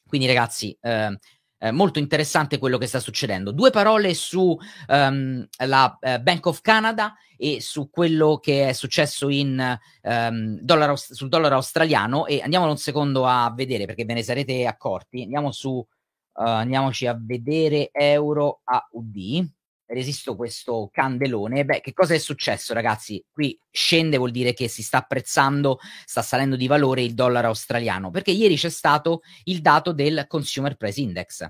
Quindi 0.07 0.27
ragazzi, 0.27 0.77
eh, 0.81 1.17
eh, 1.59 1.71
molto 1.71 1.99
interessante 1.99 2.59
quello 2.59 2.79
che 2.79 2.87
sta 2.87 3.01
succedendo. 3.01 3.53
Due 3.53 3.71
parole 3.71 4.15
su 4.15 4.57
um, 4.89 5.47
la 5.65 5.99
uh, 6.01 6.21
Bank 6.21 6.47
of 6.47 6.61
Canada 6.61 7.15
e 7.37 7.61
su 7.61 7.89
quello 7.91 8.39
che 8.39 8.69
è 8.69 8.73
successo 8.73 9.29
in, 9.29 9.79
um, 10.03 10.59
dollaro, 10.61 10.97
sul 10.97 11.29
dollaro 11.29 11.57
australiano 11.57 12.27
e 12.27 12.41
andiamo 12.43 12.69
un 12.69 12.77
secondo 12.77 13.27
a 13.27 13.53
vedere 13.55 13.87
perché 13.87 14.05
ve 14.05 14.15
ne 14.15 14.23
sarete 14.23 14.67
accorti. 14.67 15.23
Andiamo 15.23 15.53
su, 15.53 15.71
uh, 15.71 15.87
andiamoci 16.33 17.07
a 17.07 17.19
vedere 17.19 17.91
euro 17.93 18.61
AUD. 18.65 19.55
Resisto 19.87 20.37
questo 20.37 20.89
candelone. 20.93 21.65
Beh, 21.65 21.81
che 21.81 21.93
cosa 21.93 22.15
è 22.15 22.19
successo, 22.19 22.75
ragazzi? 22.75 23.25
Qui 23.31 23.59
scende 23.71 24.17
vuol 24.17 24.31
dire 24.31 24.53
che 24.53 24.69
si 24.69 24.83
sta 24.83 24.99
apprezzando, 24.99 25.79
sta 26.05 26.23
salendo 26.23 26.57
di 26.57 26.67
valore 26.67 27.03
il 27.03 27.15
dollaro 27.15 27.49
australiano, 27.49 28.11
perché 28.11 28.31
ieri 28.31 28.57
c'è 28.57 28.71
stato 28.71 29.21
il 29.45 29.61
dato 29.61 29.93
del 29.93 30.27
Consumer 30.29 30.77
Price 30.77 31.01
Index. 31.01 31.49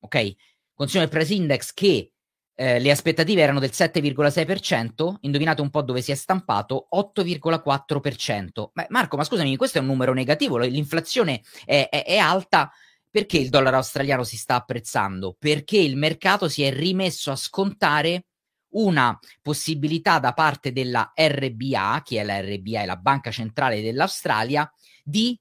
Ok? 0.00 0.34
Consumer 0.74 1.08
Price 1.08 1.34
Index 1.34 1.72
che 1.72 2.12
eh, 2.60 2.78
le 2.78 2.90
aspettative 2.90 3.40
erano 3.40 3.58
del 3.58 3.70
7,6%, 3.72 5.14
indovinate 5.20 5.62
un 5.62 5.70
po' 5.70 5.80
dove 5.80 6.02
si 6.02 6.12
è 6.12 6.14
stampato, 6.14 6.88
8,4%. 6.94 8.70
Beh, 8.72 8.86
Marco, 8.90 9.16
ma 9.16 9.24
scusami, 9.24 9.56
questo 9.56 9.78
è 9.78 9.80
un 9.80 9.86
numero 9.86 10.12
negativo, 10.12 10.58
l'inflazione 10.58 11.40
è, 11.64 11.88
è, 11.90 12.04
è 12.04 12.18
alta, 12.18 12.70
perché 13.10 13.38
il 13.38 13.48
dollaro 13.48 13.76
australiano 13.76 14.22
si 14.22 14.36
sta 14.36 14.54
apprezzando? 14.54 15.36
Perché 15.38 15.78
il 15.78 15.96
mercato 15.96 16.48
si 16.48 16.62
è 16.62 16.72
rimesso 16.72 17.30
a 17.30 17.36
scontare 17.36 18.26
una 18.72 19.18
possibilità 19.42 20.20
da 20.20 20.32
parte 20.32 20.72
della 20.72 21.12
RBA, 21.14 22.02
che 22.04 22.20
è 22.20 22.24
la 22.24 22.40
RBA, 22.40 22.82
è 22.82 22.86
la 22.86 22.96
banca 22.96 23.30
centrale 23.30 23.82
dell'Australia, 23.82 24.70
di 25.02 25.38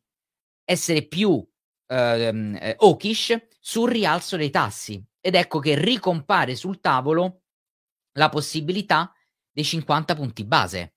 essere 0.64 1.06
più 1.08 1.48
ehm, 1.88 2.58
eh, 2.60 2.76
hawkish 2.80 3.38
sul 3.60 3.90
rialzo 3.92 4.36
dei 4.36 4.50
tassi. 4.50 5.04
Ed 5.22 5.36
ecco 5.36 5.60
che 5.60 5.76
ricompare 5.76 6.56
sul 6.56 6.80
tavolo 6.80 7.42
la 8.14 8.30
possibilità 8.30 9.14
dei 9.52 9.64
50 9.64 10.16
punti 10.16 10.44
base. 10.44 10.96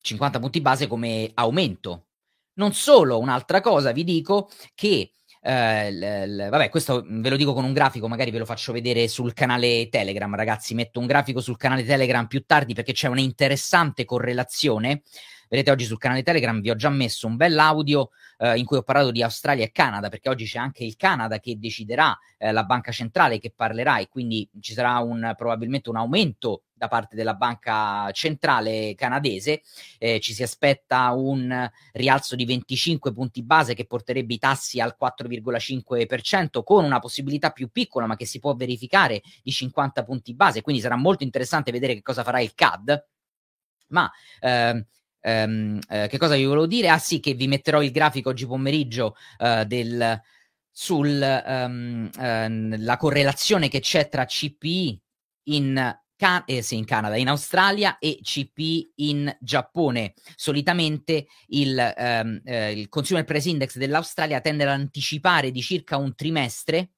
50 0.00 0.38
punti 0.38 0.60
base 0.60 0.86
come 0.86 1.30
aumento. 1.34 2.08
Non 2.54 2.74
solo, 2.74 3.18
un'altra 3.18 3.60
cosa 3.60 3.92
vi 3.92 4.04
dico 4.04 4.50
che 4.74 5.10
eh, 5.46 5.92
l- 5.92 6.36
l- 6.36 6.48
vabbè, 6.48 6.70
questo 6.70 7.04
ve 7.06 7.28
lo 7.28 7.36
dico 7.36 7.52
con 7.52 7.64
un 7.64 7.74
grafico, 7.74 8.08
magari 8.08 8.30
ve 8.30 8.38
lo 8.38 8.46
faccio 8.46 8.72
vedere 8.72 9.08
sul 9.08 9.34
canale 9.34 9.88
Telegram, 9.90 10.34
ragazzi. 10.34 10.74
Metto 10.74 11.00
un 11.00 11.06
grafico 11.06 11.42
sul 11.42 11.58
canale 11.58 11.84
Telegram 11.84 12.26
più 12.26 12.44
tardi 12.46 12.72
perché 12.72 12.92
c'è 12.92 13.08
un'interessante 13.08 14.06
correlazione. 14.06 15.02
Vedete, 15.54 15.70
oggi 15.70 15.84
sul 15.84 15.98
canale 15.98 16.24
Telegram 16.24 16.60
vi 16.60 16.70
ho 16.70 16.74
già 16.74 16.90
messo 16.90 17.28
un 17.28 17.36
bell'audio 17.36 18.10
eh, 18.38 18.58
in 18.58 18.64
cui 18.64 18.78
ho 18.78 18.82
parlato 18.82 19.12
di 19.12 19.22
Australia 19.22 19.62
e 19.62 19.70
Canada, 19.70 20.08
perché 20.08 20.28
oggi 20.28 20.46
c'è 20.46 20.58
anche 20.58 20.82
il 20.82 20.96
Canada 20.96 21.38
che 21.38 21.60
deciderà, 21.60 22.18
eh, 22.38 22.50
la 22.50 22.64
banca 22.64 22.90
centrale 22.90 23.38
che 23.38 23.52
parlerà 23.54 23.98
e 23.98 24.08
quindi 24.08 24.50
ci 24.58 24.72
sarà 24.72 24.98
un, 24.98 25.32
probabilmente 25.36 25.90
un 25.90 25.96
aumento 25.96 26.64
da 26.72 26.88
parte 26.88 27.14
della 27.14 27.34
banca 27.34 28.10
centrale 28.10 28.96
canadese. 28.96 29.62
Eh, 29.98 30.18
ci 30.18 30.34
si 30.34 30.42
aspetta 30.42 31.12
un 31.12 31.70
rialzo 31.92 32.34
di 32.34 32.46
25 32.46 33.12
punti 33.12 33.44
base 33.44 33.74
che 33.74 33.86
porterebbe 33.86 34.34
i 34.34 34.38
tassi 34.38 34.80
al 34.80 34.96
4,5% 35.00 36.64
con 36.64 36.82
una 36.82 36.98
possibilità 36.98 37.50
più 37.50 37.70
piccola 37.70 38.06
ma 38.06 38.16
che 38.16 38.26
si 38.26 38.40
può 38.40 38.56
verificare 38.56 39.22
di 39.40 39.52
50 39.52 40.02
punti 40.02 40.34
base. 40.34 40.62
Quindi 40.62 40.82
sarà 40.82 40.96
molto 40.96 41.22
interessante 41.22 41.70
vedere 41.70 41.94
che 41.94 42.02
cosa 42.02 42.24
farà 42.24 42.40
il 42.40 42.54
CAD. 42.56 43.06
Ma 43.88 44.10
ehm, 44.40 44.84
ehm, 45.24 45.78
eh, 45.88 46.06
che 46.08 46.18
cosa 46.18 46.36
vi 46.36 46.44
volevo 46.44 46.66
dire? 46.66 46.88
Ah 46.88 46.98
sì, 46.98 47.20
che 47.20 47.34
vi 47.34 47.48
metterò 47.48 47.82
il 47.82 47.90
grafico 47.90 48.28
oggi 48.28 48.46
pomeriggio 48.46 49.16
eh, 49.38 49.64
del, 49.66 50.20
sulla 50.70 51.64
um, 51.66 52.10
ehm, 52.18 52.84
uh, 52.86 52.96
correlazione 52.96 53.68
che 53.68 53.80
c'è 53.80 54.08
tra 54.08 54.24
CPI 54.24 55.00
in 55.44 55.96
Can- 56.16 56.44
eh, 56.46 56.62
sì, 56.62 56.76
in 56.76 56.84
Canada, 56.84 57.16
in 57.16 57.28
Australia 57.28 57.98
e 57.98 58.18
CP 58.22 58.92
in 58.96 59.36
Giappone. 59.40 60.14
Solitamente 60.36 61.26
il, 61.48 61.76
ehm, 61.78 62.40
eh, 62.44 62.72
il 62.72 62.88
Consumer 62.88 63.24
Price 63.24 63.48
Index 63.48 63.76
dell'Australia 63.76 64.40
tende 64.40 64.62
ad 64.62 64.70
anticipare 64.70 65.50
di 65.50 65.60
circa 65.60 65.96
un 65.96 66.14
trimestre 66.14 66.93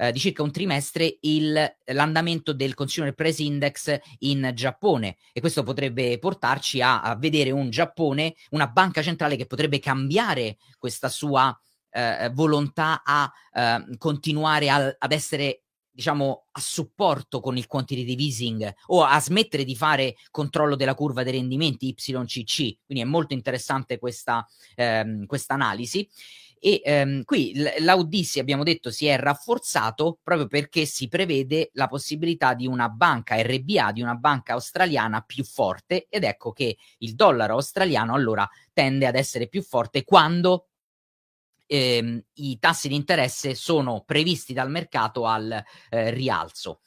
eh, 0.00 0.12
di 0.12 0.18
circa 0.18 0.42
un 0.42 0.50
trimestre 0.50 1.18
il, 1.20 1.76
l'andamento 1.84 2.54
del 2.54 2.72
Consumer 2.72 3.12
Price 3.12 3.42
Index 3.42 3.98
in 4.20 4.50
Giappone 4.54 5.16
e 5.32 5.40
questo 5.40 5.62
potrebbe 5.62 6.18
portarci 6.18 6.80
a, 6.80 7.02
a 7.02 7.16
vedere 7.16 7.50
un 7.50 7.68
Giappone, 7.68 8.34
una 8.50 8.66
banca 8.66 9.02
centrale 9.02 9.36
che 9.36 9.46
potrebbe 9.46 9.78
cambiare 9.78 10.56
questa 10.78 11.10
sua 11.10 11.54
eh, 11.90 12.30
volontà 12.32 13.02
a 13.04 13.30
eh, 13.52 13.96
continuare 13.98 14.70
a, 14.70 14.96
ad 14.98 15.12
essere 15.12 15.64
diciamo, 15.90 16.46
a 16.52 16.60
supporto 16.60 17.40
con 17.40 17.58
il 17.58 17.66
quantitative 17.66 18.22
easing 18.22 18.74
o 18.86 19.02
a 19.02 19.20
smettere 19.20 19.64
di 19.64 19.76
fare 19.76 20.16
controllo 20.30 20.76
della 20.76 20.94
curva 20.94 21.22
dei 21.22 21.32
rendimenti 21.32 21.94
YCC. 21.94 22.78
Quindi 22.86 23.04
è 23.04 23.04
molto 23.04 23.34
interessante 23.34 23.98
questa 23.98 24.46
ehm, 24.76 25.26
analisi. 25.48 26.08
E 26.62 26.82
ehm, 26.84 27.24
qui 27.24 27.54
l'Audissi, 27.78 28.38
abbiamo 28.38 28.62
detto, 28.64 28.90
si 28.90 29.06
è 29.06 29.16
rafforzato 29.18 30.18
proprio 30.22 30.46
perché 30.46 30.84
si 30.84 31.08
prevede 31.08 31.70
la 31.72 31.88
possibilità 31.88 32.52
di 32.52 32.66
una 32.66 32.90
banca 32.90 33.40
RBA, 33.40 33.92
di 33.92 34.02
una 34.02 34.14
banca 34.14 34.52
australiana 34.52 35.22
più 35.22 35.42
forte 35.42 36.06
ed 36.10 36.22
ecco 36.22 36.52
che 36.52 36.76
il 36.98 37.14
dollaro 37.14 37.54
australiano 37.54 38.14
allora 38.14 38.46
tende 38.74 39.06
ad 39.06 39.16
essere 39.16 39.48
più 39.48 39.62
forte 39.62 40.04
quando 40.04 40.66
ehm, 41.66 42.22
i 42.34 42.58
tassi 42.58 42.88
di 42.88 42.94
interesse 42.94 43.54
sono 43.54 44.02
previsti 44.04 44.52
dal 44.52 44.70
mercato 44.70 45.24
al 45.24 45.64
eh, 45.88 46.10
rialzo. 46.10 46.80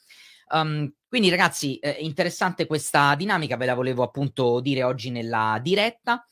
Um, 0.50 0.92
quindi 1.08 1.30
ragazzi, 1.30 1.78
eh, 1.78 1.96
interessante 2.00 2.66
questa 2.66 3.14
dinamica, 3.16 3.56
ve 3.56 3.66
la 3.66 3.74
volevo 3.74 4.02
appunto 4.02 4.60
dire 4.60 4.84
oggi 4.84 5.10
nella 5.10 5.58
diretta. 5.60 6.24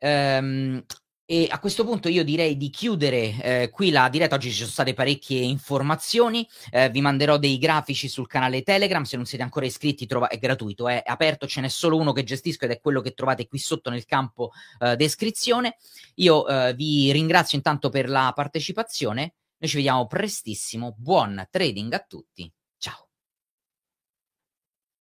Um, 0.00 0.82
e 1.30 1.46
a 1.50 1.58
questo 1.58 1.84
punto 1.84 2.08
io 2.08 2.24
direi 2.24 2.56
di 2.56 2.70
chiudere 2.70 3.42
eh, 3.42 3.70
qui 3.70 3.90
la 3.90 4.08
diretta. 4.08 4.36
Oggi 4.36 4.48
ci 4.48 4.60
sono 4.60 4.70
state 4.70 4.94
parecchie 4.94 5.42
informazioni. 5.42 6.48
Eh, 6.70 6.88
vi 6.88 7.02
manderò 7.02 7.36
dei 7.36 7.58
grafici 7.58 8.08
sul 8.08 8.26
canale 8.26 8.62
Telegram. 8.62 9.02
Se 9.02 9.16
non 9.16 9.26
siete 9.26 9.44
ancora 9.44 9.66
iscritti, 9.66 10.06
trova- 10.06 10.28
è 10.28 10.38
gratuito, 10.38 10.88
è 10.88 11.02
aperto. 11.04 11.46
Ce 11.46 11.60
n'è 11.60 11.68
solo 11.68 11.98
uno 11.98 12.12
che 12.12 12.24
gestisco 12.24 12.64
ed 12.64 12.70
è 12.70 12.80
quello 12.80 13.02
che 13.02 13.12
trovate 13.12 13.46
qui 13.46 13.58
sotto 13.58 13.90
nel 13.90 14.06
campo 14.06 14.52
eh, 14.78 14.96
descrizione. 14.96 15.76
Io 16.14 16.48
eh, 16.48 16.72
vi 16.72 17.12
ringrazio 17.12 17.58
intanto 17.58 17.90
per 17.90 18.08
la 18.08 18.32
partecipazione. 18.34 19.34
Noi 19.58 19.68
ci 19.68 19.76
vediamo 19.76 20.06
prestissimo. 20.06 20.94
Buon 20.96 21.46
trading 21.50 21.92
a 21.92 22.06
tutti. 22.08 22.50